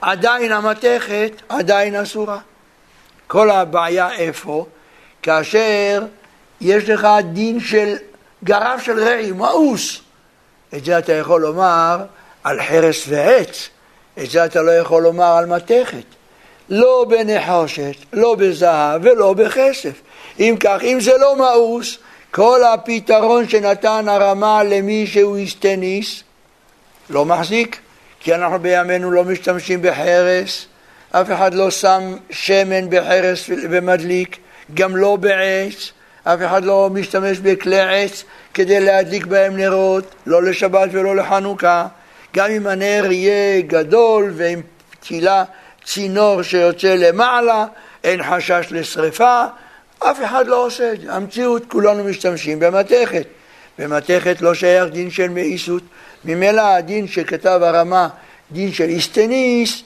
עדיין 0.00 0.52
המתכת 0.52 1.32
עדיין 1.48 1.94
אסורה. 1.94 2.38
כל 3.26 3.50
הבעיה 3.50 4.12
איפה? 4.12 4.66
כאשר 5.22 6.02
יש 6.60 6.88
לך 6.88 7.08
דין 7.32 7.60
של 7.60 7.94
גרף 8.44 8.82
של 8.82 9.00
רעי, 9.00 9.32
מאוס. 9.32 10.00
את 10.74 10.84
זה 10.84 10.98
אתה 10.98 11.12
יכול 11.12 11.40
לומר 11.40 11.98
על 12.44 12.62
חרס 12.62 13.04
ועץ, 13.08 13.68
את 14.18 14.30
זה 14.30 14.44
אתה 14.44 14.62
לא 14.62 14.70
יכול 14.70 15.02
לומר 15.02 15.36
על 15.36 15.46
מתכת. 15.46 16.04
לא 16.68 17.06
בנחושת, 17.08 17.94
לא 18.12 18.34
בזהב 18.34 19.00
ולא 19.04 19.32
בכסף. 19.32 20.00
אם 20.40 20.54
כך, 20.60 20.78
אם 20.82 20.98
זה 21.00 21.12
לא 21.18 21.36
מאוס, 21.36 21.98
כל 22.30 22.60
הפתרון 22.64 23.48
שנתן 23.48 24.08
הרמה 24.08 24.62
למי 24.62 25.06
שהוא 25.06 25.36
איסטניס 25.36 26.22
לא 27.10 27.24
מחזיק, 27.24 27.80
כי 28.20 28.34
אנחנו 28.34 28.58
בימינו 28.58 29.10
לא 29.10 29.24
משתמשים 29.24 29.82
בחרס, 29.82 30.66
אף 31.10 31.32
אחד 31.32 31.54
לא 31.54 31.70
שם 31.70 32.16
שמן 32.30 32.90
בחרס 32.90 33.50
ומדליק, 33.70 34.38
גם 34.74 34.96
לא 34.96 35.16
בעץ, 35.16 35.92
אף 36.24 36.38
אחד 36.46 36.64
לא 36.64 36.88
משתמש 36.92 37.38
בכלי 37.38 37.80
עץ 37.80 38.24
כדי 38.54 38.80
להדליק 38.80 39.26
בהם 39.26 39.56
נרות, 39.56 40.14
לא 40.26 40.42
לשבת 40.42 40.88
ולא 40.92 41.16
לחנוכה. 41.16 41.86
גם 42.36 42.50
אם 42.50 42.66
הנר 42.66 43.06
יהיה 43.10 43.60
גדול 43.60 44.32
ועם 44.36 44.60
פתילה, 44.90 45.44
צינור 45.84 46.42
שיוצא 46.42 46.94
למעלה, 46.94 47.64
אין 48.04 48.20
חשש 48.22 48.66
לשרפה, 48.70 49.44
אף 50.00 50.18
אחד 50.24 50.46
לא 50.46 50.66
עושה 50.66 50.92
את 50.92 51.00
זה. 51.00 51.12
המציאות, 51.12 51.62
כולנו 51.68 52.04
משתמשים 52.04 52.60
במתכת. 52.60 53.26
במתכת 53.78 54.40
לא 54.40 54.54
שייך 54.54 54.92
דין 54.92 55.10
של 55.10 55.28
מאיסות. 55.28 55.82
ממילא 56.24 56.60
הדין 56.60 57.08
שכתב 57.08 57.60
הרמה, 57.62 58.08
דין 58.52 58.72
של 58.72 58.84
איסטניס, 58.84 59.82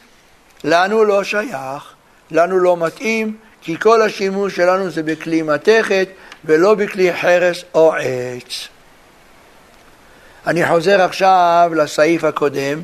לנו 0.64 1.05
לא 1.05 1.24
שייך, 1.24 1.94
לנו 2.31 2.59
לא 2.59 2.77
מתאים, 2.77 3.37
כי 3.62 3.79
כל 3.81 4.03
השימוש 4.03 4.57
שלנו 4.57 4.90
זה 4.90 5.03
בכלי 5.03 5.42
מתכת 5.42 6.09
ולא 6.44 6.74
בכלי 6.74 7.16
חרס 7.16 7.64
או 7.74 7.94
עץ. 7.94 8.68
אני 10.46 10.68
חוזר 10.68 11.00
עכשיו 11.00 11.70
לסעיף 11.77 12.24
הקודם. 12.24 12.81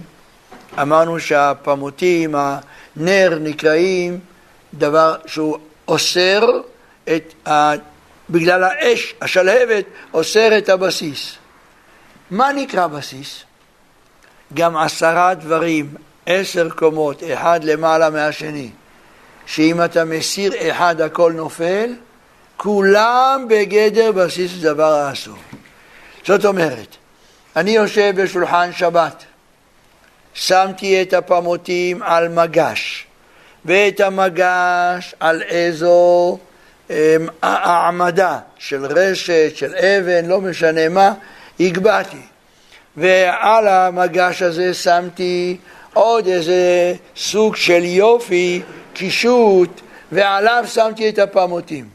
אמרנו 0.82 1.20
שהפמותים, 1.20 2.34
הנר, 2.34 3.38
נקראים 3.40 4.18
דבר 4.74 5.14
שהוא 5.26 5.58
אוסר 5.88 6.60
את 7.08 7.48
ה... 7.48 7.72
בגלל 8.30 8.64
האש, 8.64 9.14
השלהבת, 9.20 9.84
אוסר 10.14 10.58
את 10.58 10.68
הבסיס. 10.68 11.36
מה 12.30 12.52
נקרא 12.52 12.86
בסיס? 12.86 13.42
גם 14.54 14.76
עשרה 14.76 15.34
דברים, 15.34 15.94
עשר 16.26 16.70
קומות, 16.70 17.22
אחד 17.32 17.64
למעלה 17.64 18.10
מהשני, 18.10 18.70
שאם 19.46 19.84
אתה 19.84 20.04
מסיר 20.04 20.52
אחד 20.70 21.00
הכל 21.00 21.32
נופל, 21.32 21.92
כולם 22.56 23.46
בגדר 23.48 24.12
בסיס 24.12 24.52
דבר 24.60 24.92
האסור. 24.92 25.36
זאת 26.26 26.44
אומרת, 26.44 26.96
אני 27.56 27.70
יושב 27.70 28.12
בשולחן 28.22 28.72
שבת, 28.72 29.24
שמתי 30.34 31.02
את 31.02 31.12
הפמותים 31.12 32.02
על 32.02 32.28
מגש, 32.28 33.06
ואת 33.64 34.00
המגש 34.00 35.14
על 35.20 35.42
איזו 35.42 36.38
העמדה 37.42 38.38
של 38.58 38.84
רשת, 38.84 39.52
של 39.54 39.74
אבן, 39.74 40.26
לא 40.26 40.40
משנה 40.40 40.88
מה, 40.88 41.12
הגבהתי. 41.60 42.22
ועל 42.96 43.68
המגש 43.68 44.42
הזה 44.42 44.74
שמתי 44.74 45.56
עוד 45.94 46.26
איזה 46.26 46.94
סוג 47.16 47.56
של 47.56 47.84
יופי, 47.84 48.62
קישוט, 48.92 49.80
ועליו 50.12 50.64
שמתי 50.66 51.08
את 51.08 51.18
הפמותים. 51.18 51.88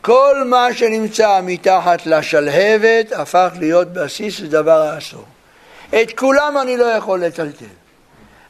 כל 0.00 0.42
מה 0.46 0.74
שנמצא 0.74 1.40
מתחת 1.42 2.06
לשלהבת 2.06 3.12
הפך 3.12 3.50
להיות 3.58 3.92
בסיס 3.92 4.40
לדבר 4.40 4.80
האסור. 4.82 5.24
את 6.02 6.18
כולם 6.18 6.58
אני 6.62 6.76
לא 6.76 6.84
יכול 6.84 7.24
לטלטל. 7.24 7.64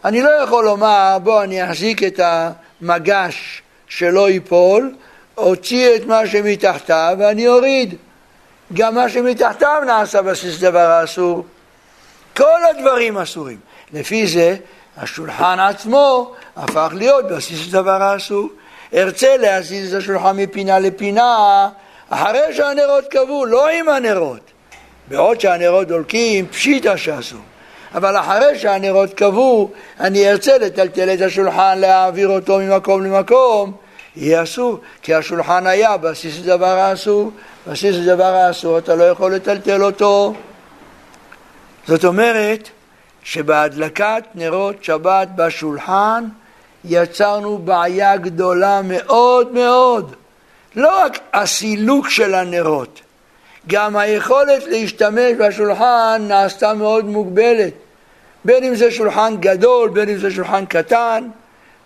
אני 0.05 0.23
לא 0.23 0.29
יכול 0.29 0.65
לומר, 0.65 1.19
בוא 1.23 1.43
אני 1.43 1.65
אחזיק 1.65 2.03
את 2.03 2.21
המגש 2.23 3.63
שלא 3.89 4.31
ייפול, 4.31 4.95
אוציא 5.37 5.97
את 5.97 6.07
מה 6.07 6.27
שמתחתיו 6.27 7.17
ואני 7.19 7.49
אוריד. 7.49 7.95
גם 8.73 8.95
מה 8.95 9.09
שמתחתיו 9.09 9.83
נעשה 9.87 10.23
בסיס 10.23 10.61
דבר 10.61 10.79
האסור. 10.79 11.47
כל 12.37 12.65
הדברים 12.71 13.19
אסורים. 13.19 13.59
לפי 13.93 14.27
זה 14.27 14.57
השולחן 14.97 15.61
עצמו 15.61 16.33
הפך 16.57 16.93
להיות 16.95 17.29
בסיס 17.29 17.69
דבר 17.69 18.03
האסור. 18.03 18.49
ארצה 18.95 19.37
להזיז 19.37 19.95
את 19.95 20.01
השולחן 20.01 20.37
מפינה 20.37 20.79
לפינה 20.79 21.69
אחרי 22.11 22.55
שהנרות 22.55 23.05
קבעו, 23.11 23.47
לא 23.47 23.69
עם 23.69 23.89
הנרות. 23.89 24.41
בעוד 25.09 25.41
שהנרות 25.41 25.89
דולקים, 25.89 26.47
פשיטה 26.47 26.97
שאסור. 26.97 27.41
אבל 27.95 28.17
אחרי 28.17 28.59
שהנרות 28.59 29.15
קבעו, 29.15 29.71
אני 30.01 30.31
ארצה 30.31 30.59
לטלטל 30.59 31.15
את 31.15 31.21
השולחן, 31.21 31.79
להעביר 31.79 32.29
אותו 32.29 32.59
ממקום 32.59 33.05
למקום, 33.05 33.73
יהיה 34.17 34.43
אסור, 34.43 34.81
כי 35.03 35.15
השולחן 35.15 35.67
היה 35.67 35.97
בסיס 35.97 36.39
לדבר 36.41 36.67
האסור, 36.67 37.31
בסיס 37.67 37.97
לדבר 37.97 38.25
האסור 38.25 38.79
אתה 38.79 38.95
לא 38.95 39.05
יכול 39.05 39.35
לטלטל 39.35 39.83
אותו. 39.83 40.35
זאת 41.87 42.05
אומרת 42.05 42.69
שבהדלקת 43.23 44.25
נרות 44.35 44.85
שבת 44.85 45.29
בשולחן 45.37 46.25
יצרנו 46.85 47.59
בעיה 47.59 48.17
גדולה 48.17 48.81
מאוד 48.85 49.53
מאוד. 49.53 50.15
לא 50.77 51.05
רק 51.05 51.19
הסילוק 51.33 52.09
של 52.09 52.35
הנרות, 52.35 53.01
גם 53.67 53.97
היכולת 53.97 54.65
להשתמש 54.67 55.33
בשולחן 55.39 56.25
נעשתה 56.29 56.75
מאוד 56.75 57.05
מוגבלת. 57.05 57.73
בין 58.45 58.65
אם 58.65 58.75
זה 58.75 58.91
שולחן 58.91 59.37
גדול, 59.41 59.89
בין 59.89 60.09
אם 60.09 60.19
זה 60.19 60.31
שולחן 60.31 60.67
קטן, 60.67 61.29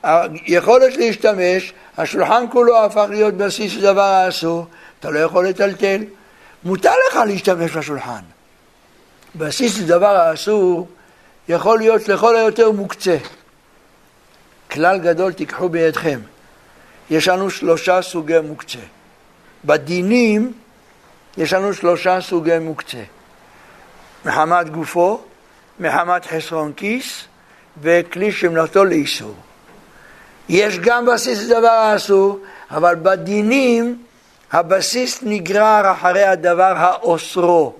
היכולת 0.02 0.96
להשתמש, 0.96 1.72
השולחן 1.98 2.44
כולו 2.50 2.84
הפך 2.84 3.06
להיות 3.10 3.34
בסיס 3.34 3.74
לדבר 3.74 4.00
האסור, 4.00 4.66
אתה 5.00 5.10
לא 5.10 5.18
יכול 5.18 5.48
לטלטל. 5.48 6.02
מותר 6.64 6.92
לך 7.10 7.16
להשתמש 7.26 7.76
בשולחן. 7.76 8.20
בסיס 9.34 9.78
לדבר 9.78 10.16
האסור 10.16 10.88
יכול 11.48 11.78
להיות 11.78 12.08
לכל 12.08 12.36
היותר 12.36 12.70
מוקצה. 12.70 13.16
כלל 14.70 14.98
גדול 14.98 15.32
תיקחו 15.32 15.68
בידכם. 15.68 16.20
יש 17.10 17.28
לנו 17.28 17.50
שלושה 17.50 18.02
סוגי 18.02 18.40
מוקצה. 18.40 18.78
בדינים 19.64 20.52
יש 21.36 21.52
לנו 21.52 21.74
שלושה 21.74 22.20
סוגי 22.20 22.58
מוקצה. 22.58 23.02
מחמת 24.24 24.68
גופו, 24.68 25.20
מחמת 25.80 26.26
חסרון 26.26 26.72
כיס 26.72 27.24
וכלי 27.80 28.32
שמלאכתו 28.32 28.84
לאיסור. 28.84 29.34
יש 30.48 30.78
גם 30.78 31.06
בסיס 31.06 31.44
לדבר 31.44 31.68
האסור, 31.68 32.38
אבל 32.70 32.94
בדינים 33.02 34.02
הבסיס 34.52 35.18
נגרר 35.22 35.92
אחרי 35.92 36.24
הדבר 36.24 36.72
האוסרו. 36.76 37.72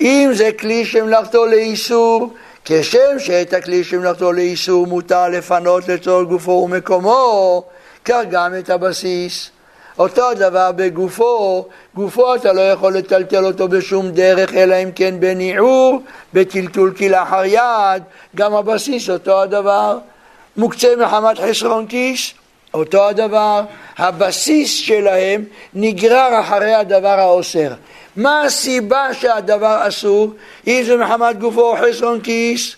אם 0.00 0.30
זה 0.34 0.50
כלי 0.58 0.84
שמלאכתו 0.84 1.46
לאיסור, 1.46 2.34
כשם 2.64 3.18
שאת 3.18 3.52
הכלי 3.52 3.84
שמלאכתו 3.84 4.32
לאיסור 4.32 4.86
מותר 4.86 5.28
לפנות 5.28 5.88
לצורך 5.88 6.28
גופו 6.28 6.50
ומקומו, 6.50 7.64
כך 8.04 8.20
גם 8.30 8.54
את 8.58 8.70
הבסיס. 8.70 9.50
אותו 9.98 10.30
הדבר 10.30 10.72
בגופו, 10.72 11.66
גופו 11.94 12.34
אתה 12.34 12.52
לא 12.52 12.60
יכול 12.60 12.96
לטלטל 12.96 13.44
אותו 13.44 13.68
בשום 13.68 14.10
דרך 14.10 14.54
אלא 14.54 14.74
אם 14.74 14.90
כן 14.94 15.14
בניעור, 15.20 16.02
בטלטול 16.34 16.94
כלאחר 16.98 17.44
יד, 17.44 18.02
גם 18.36 18.54
הבסיס 18.54 19.10
אותו 19.10 19.42
הדבר. 19.42 19.98
מוקצה 20.56 20.96
מחמת 20.96 21.38
חסרון 21.38 21.86
כיס, 21.86 22.32
אותו 22.74 23.08
הדבר. 23.08 23.62
הבסיס 23.98 24.74
שלהם 24.74 25.44
נגרר 25.74 26.40
אחרי 26.40 26.74
הדבר 26.74 27.18
האוסר. 27.20 27.72
מה 28.16 28.42
הסיבה 28.42 29.14
שהדבר 29.14 29.88
אסור? 29.88 30.32
אם 30.66 30.82
זה 30.86 30.96
מחמת 30.96 31.38
גופו 31.38 31.60
או 31.60 31.76
חסרון 31.76 32.20
כיס, 32.20 32.76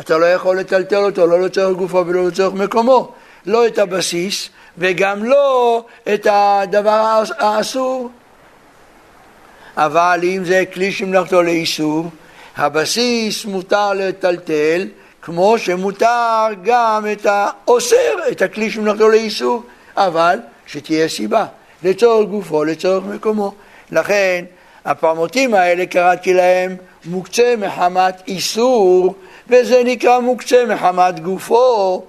אתה 0.00 0.18
לא 0.18 0.26
יכול 0.26 0.58
לטלטל 0.58 0.96
אותו, 0.96 1.26
לא 1.26 1.40
לצורך 1.42 1.76
גופו 1.76 2.06
ולא 2.06 2.26
לצורך 2.26 2.54
מקומו. 2.54 3.12
לא 3.46 3.66
את 3.66 3.78
הבסיס 3.78 4.48
וגם 4.78 5.24
לא 5.24 5.84
את 6.14 6.26
הדבר 6.30 7.22
האסור. 7.38 8.10
אבל 9.76 10.20
אם 10.22 10.44
זה 10.44 10.64
כלי 10.74 10.92
שמלאכתו 10.92 11.42
לאיסור, 11.42 12.06
הבסיס 12.56 13.44
מותר 13.44 13.92
לטלטל 13.92 14.88
כמו 15.22 15.58
שמותר 15.58 16.46
גם 16.64 17.06
את 17.12 17.26
האוסר, 17.26 18.28
את 18.32 18.42
הכלי 18.42 18.70
שמלאכתו 18.70 19.08
לאיסור, 19.08 19.62
אבל 19.96 20.38
שתהיה 20.66 21.08
סיבה, 21.08 21.46
לצורך 21.82 22.28
גופו, 22.28 22.64
לצורך 22.64 23.04
מקומו. 23.04 23.52
לכן 23.90 24.44
הפעמותים 24.84 25.54
האלה 25.54 25.86
קראתי 25.86 26.34
להם 26.34 26.76
מוקצה 27.04 27.54
מחמת 27.58 28.22
איסור, 28.28 29.14
וזה 29.48 29.82
נקרא 29.84 30.20
מוקצה 30.20 30.64
מחמת 30.66 31.20
גופו. 31.20 32.02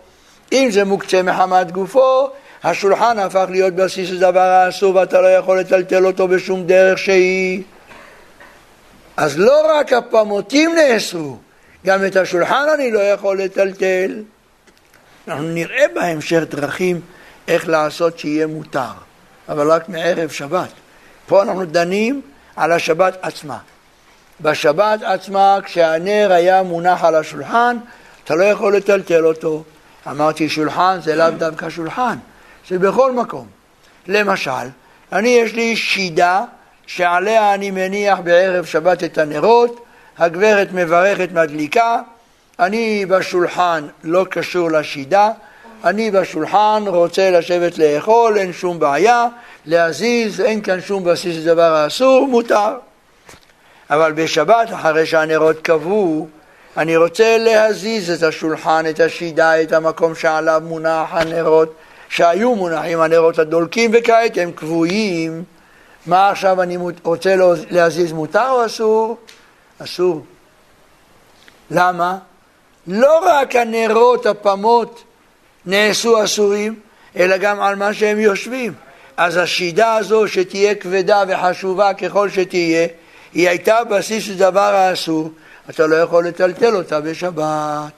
אם 0.51 0.67
זה 0.71 0.85
מוקצה 0.85 1.23
מחמת 1.23 1.71
גופו, 1.71 2.29
השולחן 2.63 3.19
הפך 3.19 3.45
להיות 3.49 3.73
בסיס 3.73 4.09
לדבר 4.09 4.39
האסור 4.39 4.95
ואתה 4.95 5.21
לא 5.21 5.27
יכול 5.27 5.59
לטלטל 5.59 6.05
אותו 6.05 6.27
בשום 6.27 6.63
דרך 6.63 6.97
שהיא. 6.97 7.61
אז 9.17 9.39
לא 9.39 9.61
רק 9.65 9.93
הפעמותים 9.93 10.75
נאסרו, 10.75 11.37
גם 11.85 12.05
את 12.05 12.15
השולחן 12.15 12.65
אני 12.75 12.91
לא 12.91 12.99
יכול 12.99 13.41
לטלטל. 13.41 14.23
אנחנו 15.27 15.47
נראה 15.47 15.85
בהמשך 15.95 16.41
דרכים 16.49 17.01
איך 17.47 17.67
לעשות 17.67 18.19
שיהיה 18.19 18.47
מותר, 18.47 18.91
אבל 19.49 19.71
רק 19.71 19.89
מערב 19.89 20.29
שבת. 20.29 20.69
פה 21.27 21.41
אנחנו 21.41 21.65
דנים 21.65 22.21
על 22.55 22.71
השבת 22.71 23.17
עצמה. 23.21 23.57
בשבת 24.41 25.03
עצמה, 25.03 25.57
כשהנר 25.63 26.31
היה 26.31 26.63
מונח 26.63 27.03
על 27.03 27.15
השולחן, 27.15 27.77
אתה 28.23 28.35
לא 28.35 28.43
יכול 28.43 28.75
לטלטל 28.75 29.25
אותו. 29.25 29.63
אמרתי 30.07 30.49
שולחן 30.49 30.99
זה 31.03 31.15
לאו 31.15 31.31
דווקא 31.31 31.69
שולחן, 31.69 32.17
זה 32.69 32.79
בכל 32.79 33.11
מקום. 33.11 33.47
למשל, 34.07 34.51
אני 35.11 35.29
יש 35.29 35.53
לי 35.53 35.75
שידה 35.75 36.43
שעליה 36.87 37.53
אני 37.53 37.71
מניח 37.71 38.19
בערב 38.19 38.65
שבת 38.65 39.03
את 39.03 39.17
הנרות, 39.17 39.85
הגברת 40.21 40.67
מברכת 40.73 41.29
מדליקה, 41.31 41.99
אני 42.59 43.05
בשולחן 43.05 43.87
לא 44.03 44.25
קשור 44.29 44.71
לשידה, 44.71 45.29
אני 45.83 46.11
בשולחן 46.11 46.83
רוצה 46.87 47.31
לשבת 47.31 47.77
לאכול, 47.77 48.37
אין 48.37 48.53
שום 48.53 48.79
בעיה, 48.79 49.27
להזיז, 49.65 50.41
אין 50.41 50.61
כאן 50.61 50.81
שום 50.81 51.03
בסיס 51.03 51.37
לדבר 51.37 51.73
האסור, 51.73 52.27
מותר. 52.27 52.77
אבל 53.89 54.11
בשבת, 54.11 54.73
אחרי 54.73 55.05
שהנרות 55.05 55.61
קבעו, 55.61 56.27
אני 56.77 56.97
רוצה 56.97 57.37
להזיז 57.37 58.09
את 58.09 58.23
השולחן, 58.23 58.83
את 58.89 58.99
השידה, 58.99 59.61
את 59.61 59.71
המקום 59.71 60.15
שעליו 60.15 60.61
מונח 60.65 61.07
הנרות, 61.11 61.73
שהיו 62.09 62.55
מונחים 62.55 62.99
הנרות 62.99 63.39
הדולקים 63.39 63.91
וכעת 63.93 64.37
הם 64.37 64.51
קבועים. 64.51 65.43
מה 66.05 66.29
עכשיו 66.29 66.61
אני 66.61 66.77
רוצה 67.03 67.35
להזיז, 67.69 68.11
מותר 68.11 68.49
או 68.49 68.65
אסור? 68.65 69.17
אסור. 69.83 70.25
למה? 71.71 72.17
לא 72.87 73.19
רק 73.25 73.55
הנרות, 73.55 74.25
הפמות, 74.25 75.03
נעשו 75.65 76.23
אסורים, 76.23 76.79
אלא 77.15 77.37
גם 77.37 77.61
על 77.61 77.75
מה 77.75 77.93
שהם 77.93 78.19
יושבים. 78.19 78.73
אז 79.17 79.37
השידה 79.37 79.95
הזו 79.95 80.27
שתהיה 80.27 80.75
כבדה 80.75 81.23
וחשובה 81.27 81.93
ככל 81.93 82.29
שתהיה, 82.29 82.87
היא 83.33 83.49
הייתה 83.49 83.83
בסיס 83.83 84.29
לדבר 84.29 84.59
האסור, 84.59 85.31
אתה 85.69 85.87
לא 85.87 85.95
יכול 85.95 86.27
לטלטל 86.27 86.75
אותה 86.75 87.01
בשבת. 87.01 87.93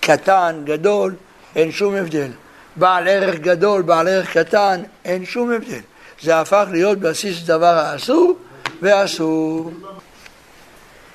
קטן, 0.00 0.62
גדול, 0.64 1.14
אין 1.56 1.72
שום 1.72 1.94
הבדל. 1.94 2.30
בעל 2.76 3.08
ערך 3.08 3.38
גדול, 3.38 3.82
בעל 3.82 4.08
ערך 4.08 4.38
קטן, 4.38 4.82
אין 5.04 5.24
שום 5.24 5.52
הבדל. 5.52 5.80
זה 6.22 6.40
הפך 6.40 6.64
להיות 6.70 6.98
בסיס 6.98 7.42
לדבר 7.42 7.66
האסור 7.66 8.36
ואסור. 8.82 9.70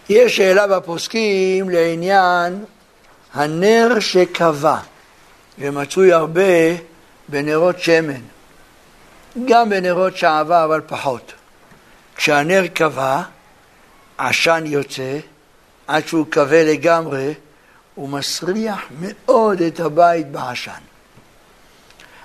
יש 0.09 0.37
שאלה 0.37 0.67
בפוסקים 0.67 1.69
לעניין 1.69 2.65
הנר 3.33 3.99
שקבע, 3.99 4.77
ומצוי 5.59 6.13
הרבה 6.13 6.41
בנרות 7.29 7.79
שמן, 7.79 8.21
גם 9.45 9.69
בנרות 9.69 10.17
שעבה 10.17 10.63
אבל 10.63 10.81
פחות. 10.87 11.33
כשהנר 12.15 12.67
קבע, 12.73 13.21
עשן 14.17 14.63
יוצא, 14.65 15.17
עד 15.87 16.07
שהוא 16.07 16.25
כבה 16.31 16.63
לגמרי, 16.63 17.33
הוא 17.95 18.09
מסריח 18.09 18.81
מאוד 18.99 19.61
את 19.61 19.79
הבית 19.79 20.31
בעשן. 20.31 20.71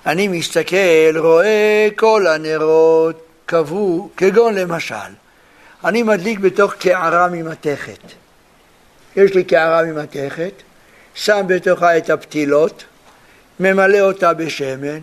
אני 0.05 0.27
מסתכל, 0.27 1.17
רואה 1.17 1.87
כל 1.95 2.27
הנרות 2.27 3.25
כבו, 3.47 4.09
כגון 4.17 4.55
למשל, 4.55 4.95
אני 5.85 6.03
מדליק 6.03 6.39
בתוך 6.39 6.73
קערה 6.73 7.27
ממתכת. 7.27 7.99
יש 9.15 9.33
לי 9.33 9.43
קערה 9.43 9.83
ממתכת, 9.83 10.51
שם 11.13 11.43
בתוכה 11.47 11.97
את 11.97 12.09
הפתילות, 12.09 12.83
ממלא 13.59 13.99
אותה 13.99 14.33
בשמן, 14.33 14.99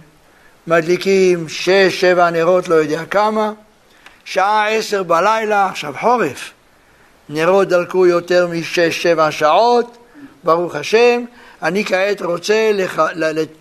מדליקים 0.66 1.48
שש, 1.48 2.00
שבע 2.00 2.30
נרות, 2.30 2.68
לא 2.68 2.74
יודע 2.74 3.04
כמה, 3.04 3.52
שעה 4.24 4.68
עשר 4.68 5.02
בלילה, 5.02 5.66
עכשיו 5.66 5.94
חורף, 6.00 6.50
נרות 7.28 7.68
דלקו 7.68 8.06
יותר 8.06 8.46
משש, 8.46 9.02
שבע 9.02 9.30
שעות, 9.30 9.96
ברוך 10.44 10.74
השם, 10.74 11.24
אני 11.62 11.84
כעת 11.84 12.22
רוצה 12.22 12.70
לח... 12.74 12.98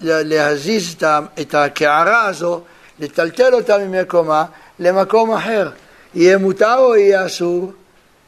להזיז 0.02 0.96
את 1.42 1.56
הקערה 1.56 2.26
הזו, 2.26 2.62
לטלטל 3.00 3.54
אותה 3.54 3.78
ממקומה 3.78 4.46
למקום 4.80 5.32
אחר. 5.32 5.70
יהיה 6.16 6.38
מותר 6.38 6.76
או 6.78 6.96
יהיה 6.96 7.26
אסור? 7.26 7.72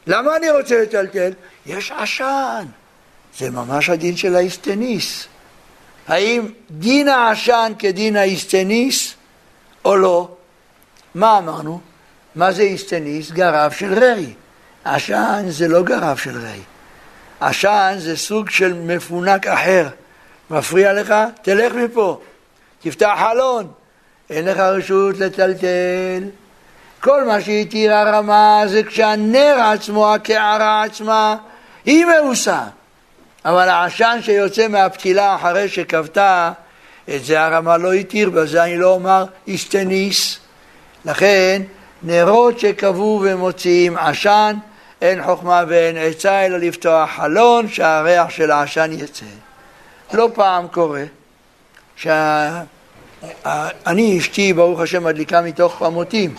למה 0.06 0.36
אני 0.36 0.50
רוצה 0.50 0.82
לטלטל? 0.82 1.32
יש 1.66 1.92
עשן. 1.92 2.64
זה 3.38 3.50
ממש 3.50 3.88
הדין 3.88 4.16
של 4.16 4.36
האיסטניס. 4.36 5.26
האם 6.08 6.48
דין 6.70 7.08
העשן 7.08 7.72
כדין 7.78 8.16
האיסטניס 8.16 9.14
או 9.84 9.96
לא? 9.96 10.28
מה 11.14 11.38
אמרנו? 11.38 11.80
מה 12.34 12.52
זה 12.52 12.62
איסטניס? 12.62 13.30
גרב 13.30 13.72
של 13.72 13.94
רי. 13.98 14.32
עשן 14.84 15.44
זה 15.48 15.68
לא 15.68 15.82
גרב 15.82 16.16
של 16.16 16.38
רי. 16.38 16.60
עשן 17.40 17.94
זה 17.98 18.16
סוג 18.16 18.50
של 18.50 18.74
מפונק 18.74 19.46
אחר. 19.46 19.88
מפריע 20.50 20.92
לך? 20.92 21.14
תלך 21.42 21.72
מפה. 21.74 22.20
תפתח 22.80 23.16
חלון. 23.18 23.72
אין 24.30 24.44
לך 24.44 24.58
רשות 24.58 25.18
לטלטל. 25.18 26.22
כל 27.06 27.24
מה 27.24 27.40
שהתירה 27.40 28.04
רמה 28.04 28.62
זה 28.66 28.82
כשהנר 28.82 29.56
עצמו, 29.72 30.14
הקערה 30.14 30.82
עצמה, 30.82 31.36
היא 31.84 32.04
מאוסה. 32.04 32.62
אבל 33.44 33.68
העשן 33.68 34.18
שיוצא 34.22 34.68
מהפתילה 34.68 35.34
אחרי 35.34 35.68
שכבתה, 35.68 36.52
את 37.14 37.24
זה 37.24 37.44
הרמה 37.44 37.76
לא 37.76 37.92
התיר, 37.92 38.30
בזה 38.30 38.64
אני 38.64 38.76
לא 38.76 38.94
אומר 38.94 39.24
איסטניס. 39.48 40.38
לכן, 41.04 41.62
נרות 42.02 42.60
שכבו 42.60 43.20
ומוציאים 43.24 43.98
עשן, 43.98 44.56
אין 45.02 45.24
חוכמה 45.24 45.64
ואין 45.68 45.96
עצה 45.98 46.46
אלא 46.46 46.58
לפתוח 46.58 47.10
חלון 47.16 47.68
שהריח 47.68 48.30
של 48.30 48.50
העשן 48.50 48.90
יצא. 48.92 49.26
לא 50.12 50.28
פעם 50.34 50.68
קורה 50.68 51.04
שאני 51.96 52.66
אשתי 54.18 54.52
ברוך 54.52 54.80
השם 54.80 55.04
מדליקה 55.04 55.40
מתוך 55.40 55.78
חמותים 55.78 56.34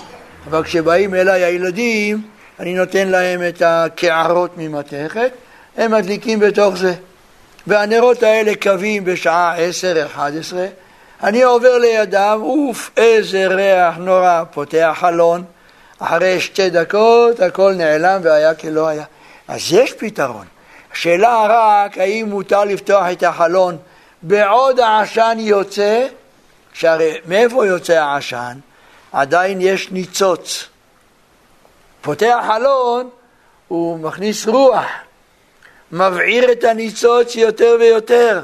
אבל 0.49 0.63
כשבאים 0.63 1.15
אליי 1.15 1.43
הילדים 1.43 2.21
אני 2.59 2.73
נותן 2.73 3.07
להם 3.07 3.41
את 3.47 3.61
הקערות 3.65 4.51
ממתכת 4.57 5.31
הם 5.77 5.91
מדליקים 5.91 6.39
בתוך 6.39 6.77
זה 6.77 6.93
והנרות 7.67 8.23
האלה 8.23 8.51
קווים 8.61 9.05
בשעה 9.05 9.55
עשר, 9.57 10.05
אחד 10.05 10.31
עשרה 10.39 10.65
אני 11.23 11.43
עובר 11.43 11.77
לידם, 11.77 12.39
אוף, 12.41 12.91
איזה 12.97 13.47
ריח 13.47 13.97
נורא, 13.97 14.43
פותח 14.51 14.97
חלון 14.99 15.43
אחרי 15.99 16.39
שתי 16.39 16.69
דקות 16.69 17.39
הכל 17.39 17.73
נעלם 17.73 18.19
והיה 18.23 18.53
כלא 18.55 18.87
היה. 18.87 19.03
אז 19.47 19.73
יש 19.73 19.93
פתרון. 19.93 20.45
השאלה 20.93 21.45
רק 21.49 21.97
האם 21.97 22.29
מותר 22.29 22.63
לפתוח 22.65 23.03
את 23.11 23.23
החלון 23.23 23.77
בעוד 24.21 24.79
העשן 24.79 25.37
יוצא, 25.39 26.07
שהרי 26.73 27.13
מאיפה 27.25 27.65
יוצא 27.65 27.93
העשן? 27.93 28.57
עדיין 29.11 29.61
יש 29.61 29.91
ניצוץ. 29.91 30.67
פותח 32.01 32.37
חלון, 32.47 33.09
הוא 33.67 33.99
מכניס 33.99 34.47
רוח, 34.47 34.85
מבעיר 35.91 36.51
את 36.51 36.63
הניצוץ 36.63 37.35
יותר 37.35 37.75
ויותר. 37.79 38.41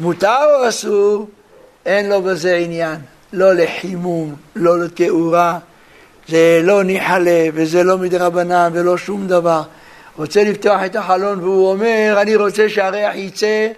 מותר 0.00 0.44
או 0.60 0.68
אסור? 0.68 1.28
אין 1.86 2.08
לו 2.08 2.22
בזה 2.22 2.56
עניין. 2.56 2.96
לא 3.32 3.52
לחימום, 3.52 4.34
לא 4.56 4.78
לתאורה, 4.78 5.58
זה 6.28 6.60
לא 6.62 6.82
ניחלה 6.82 7.44
וזה 7.54 7.82
לא 7.84 7.98
מדרבנן 7.98 8.70
ולא 8.72 8.98
שום 8.98 9.26
דבר. 9.26 9.62
רוצה 10.16 10.44
לפתוח 10.44 10.80
את 10.86 10.96
החלון 10.96 11.40
והוא 11.40 11.70
אומר, 11.70 12.18
אני 12.20 12.36
רוצה 12.36 12.68
שהריח 12.68 13.14
יצא, 13.14 13.68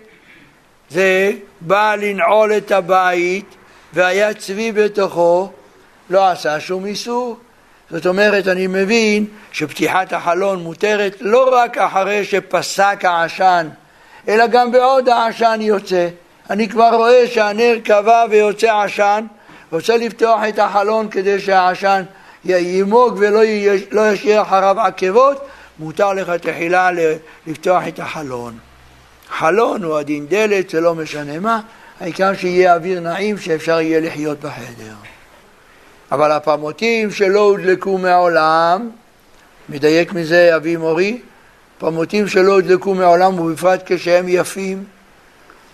זה 0.90 1.32
בא 1.60 1.94
לנעול 1.94 2.56
את 2.56 2.72
הבית 2.72 3.54
והיה 3.92 4.34
צבי 4.34 4.72
בתוכו, 4.72 5.52
לא 6.10 6.28
עשה 6.28 6.60
שום 6.60 6.86
איסור. 6.86 7.36
זאת 7.90 8.06
אומרת, 8.06 8.48
אני 8.48 8.66
מבין 8.66 9.26
שפתיחת 9.52 10.12
החלון 10.12 10.62
מותרת 10.62 11.16
לא 11.20 11.50
רק 11.52 11.78
אחרי 11.78 12.24
שפסק 12.24 13.04
העשן, 13.04 13.68
אלא 14.28 14.46
גם 14.46 14.72
בעוד 14.72 15.08
העשן 15.08 15.58
יוצא. 15.60 16.08
אני 16.50 16.68
כבר 16.68 16.94
רואה 16.94 17.26
שהנר 17.26 17.76
כבה 17.84 18.24
ויוצא 18.30 18.80
עשן, 18.80 19.26
רוצה 19.72 19.96
לפתוח 19.96 20.40
את 20.48 20.58
החלון 20.58 21.08
כדי 21.08 21.40
שהעשן 21.40 22.02
ימוג 22.44 23.16
ולא 23.18 23.40
לא 23.90 24.12
ישאיר 24.12 24.42
אחריו 24.42 24.80
עקבות, 24.80 25.46
מותר 25.78 26.12
לך 26.12 26.30
תחילה 26.30 26.90
לפתוח 27.46 27.82
את 27.88 27.98
החלון. 27.98 28.58
חלון 29.28 29.82
הוא 29.82 29.98
הדין 29.98 30.26
דלת, 30.26 30.70
זה 30.70 30.80
לא 30.80 30.94
משנה 30.94 31.38
מה, 31.38 31.60
העיקר 32.00 32.34
שיהיה 32.34 32.74
אוויר 32.74 33.00
נעים 33.00 33.38
שאפשר 33.38 33.80
יהיה 33.80 34.00
לחיות 34.00 34.40
בחדר. 34.40 35.13
אבל 36.14 36.32
הפמוטים 36.32 37.10
שלא 37.10 37.40
הודלקו 37.40 37.98
מעולם, 37.98 38.90
מדייק 39.68 40.12
מזה 40.12 40.56
אבי 40.56 40.76
מורי, 40.76 41.20
פמוטים 41.78 42.28
שלא 42.28 42.52
הודלקו 42.52 42.94
מעולם 42.94 43.38
ובפרט 43.38 43.82
כשהם 43.86 44.24
יפים, 44.28 44.84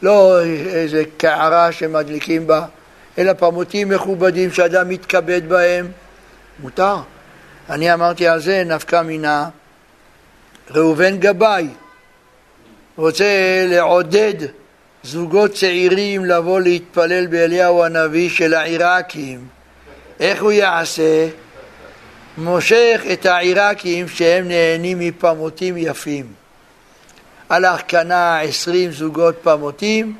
לא 0.02 0.40
איזה 0.44 1.02
קערה 1.16 1.72
שמדליקים 1.72 2.46
בה, 2.46 2.64
אלא 3.18 3.32
פמוטים 3.32 3.88
מכובדים 3.88 4.50
שאדם 4.50 4.88
מתכבד 4.88 5.48
בהם, 5.48 5.88
מותר. 6.60 6.96
אני 7.70 7.94
אמרתי 7.94 8.28
על 8.28 8.40
זה 8.40 8.62
נפקא 8.66 9.02
מינה 9.02 9.48
ראובן 10.70 11.18
גבאי 11.18 11.68
רוצה 12.96 13.64
לעודד 13.68 14.34
זוגות 15.02 15.52
צעירים 15.52 16.24
לבוא 16.24 16.60
להתפלל 16.60 17.26
באליהו 17.26 17.84
הנביא 17.84 18.30
של 18.30 18.54
העיראקים. 18.54 19.59
איך 20.20 20.42
הוא 20.42 20.52
יעשה? 20.52 21.28
מושך 22.38 23.00
את 23.12 23.26
העיראקים 23.26 24.08
שהם 24.08 24.48
נהנים 24.48 24.98
מפמוטים 24.98 25.76
יפים. 25.76 26.32
הלך 27.48 27.82
קנה 27.82 28.40
עשרים 28.40 28.92
זוגות 28.92 29.34
פמוטים, 29.42 30.16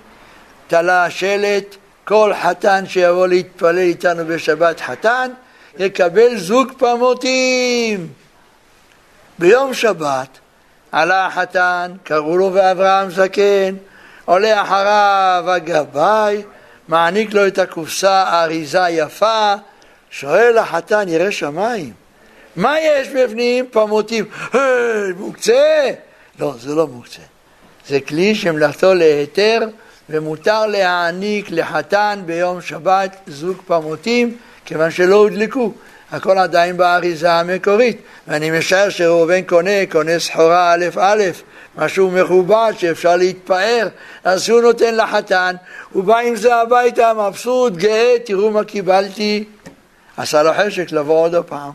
תלה 0.69 1.11
שלט, 1.11 1.77
כל 2.05 2.33
חתן 2.43 2.85
שיבוא 2.87 3.27
להתפלל 3.27 3.79
איתנו 3.79 4.27
בשבת 4.27 4.81
חתן, 4.81 5.31
יקבל 5.79 6.37
זוג 6.37 6.73
פמוטים. 6.79 8.09
ביום 9.39 9.75
שבת 9.75 10.39
עלה 10.93 11.27
החתן, 11.27 11.93
קראו 12.05 12.37
לו 12.37 12.51
ואברהם 12.55 13.11
זקן, 13.11 13.75
עולה 14.25 14.63
אחריו 14.63 15.45
הגבאי, 15.47 16.43
מעניק 16.89 17.35
לו 17.35 17.47
את 17.47 17.59
הקופסה 17.59 18.43
אריזה 18.43 18.89
יפה, 18.89 19.55
שואל 20.11 20.59
החתן, 20.59 21.09
ירא 21.09 21.31
שמיים, 21.31 21.93
מה 22.57 22.81
יש 22.81 23.09
בפנים? 23.09 23.67
פמוטים. 23.71 24.25
היי, 24.53 25.13
מוקצה? 25.17 25.91
לא, 26.39 26.55
זה 26.59 26.75
לא 26.75 26.87
מוקצה. 26.87 27.23
זה 27.89 28.01
כלי 28.01 28.35
שמלאכתו 28.35 28.95
להיתר 28.95 29.61
ומותר 30.11 30.67
להעניק 30.67 31.47
לחתן 31.51 32.23
ביום 32.27 32.61
שבת 32.61 33.17
זוג 33.27 33.57
פמוטים 33.67 34.37
כיוון 34.65 34.91
שלא 34.91 35.17
הודלקו. 35.17 35.73
הכל 36.13 36.39
עדיין 36.39 36.77
באריזה 36.77 37.33
המקורית, 37.33 38.03
ואני 38.29 38.51
משער 38.51 38.89
שראובן 38.89 39.43
קונה, 39.43 39.87
קונה 39.91 40.19
סחורה 40.19 40.75
א' 40.75 40.85
א', 40.99 41.23
משהו 41.77 42.11
מכובד 42.11 42.73
שאפשר 42.79 43.17
להתפאר, 43.17 43.89
אז 44.25 44.49
הוא 44.49 44.61
נותן 44.61 44.95
לחתן, 44.97 45.55
הוא 45.93 46.05
בא 46.05 46.19
עם 46.19 46.37
זה 46.37 46.57
הביתה 46.57 47.13
מבסוט, 47.15 47.73
גאה, 47.73 48.17
תראו 48.25 48.51
מה 48.51 48.65
קיבלתי, 48.65 49.45
עשה 50.21 50.43
לו 50.43 50.51
חשק 50.59 50.93
לבוא 50.93 51.25
עוד 51.25 51.35
הפעם. 51.35 51.73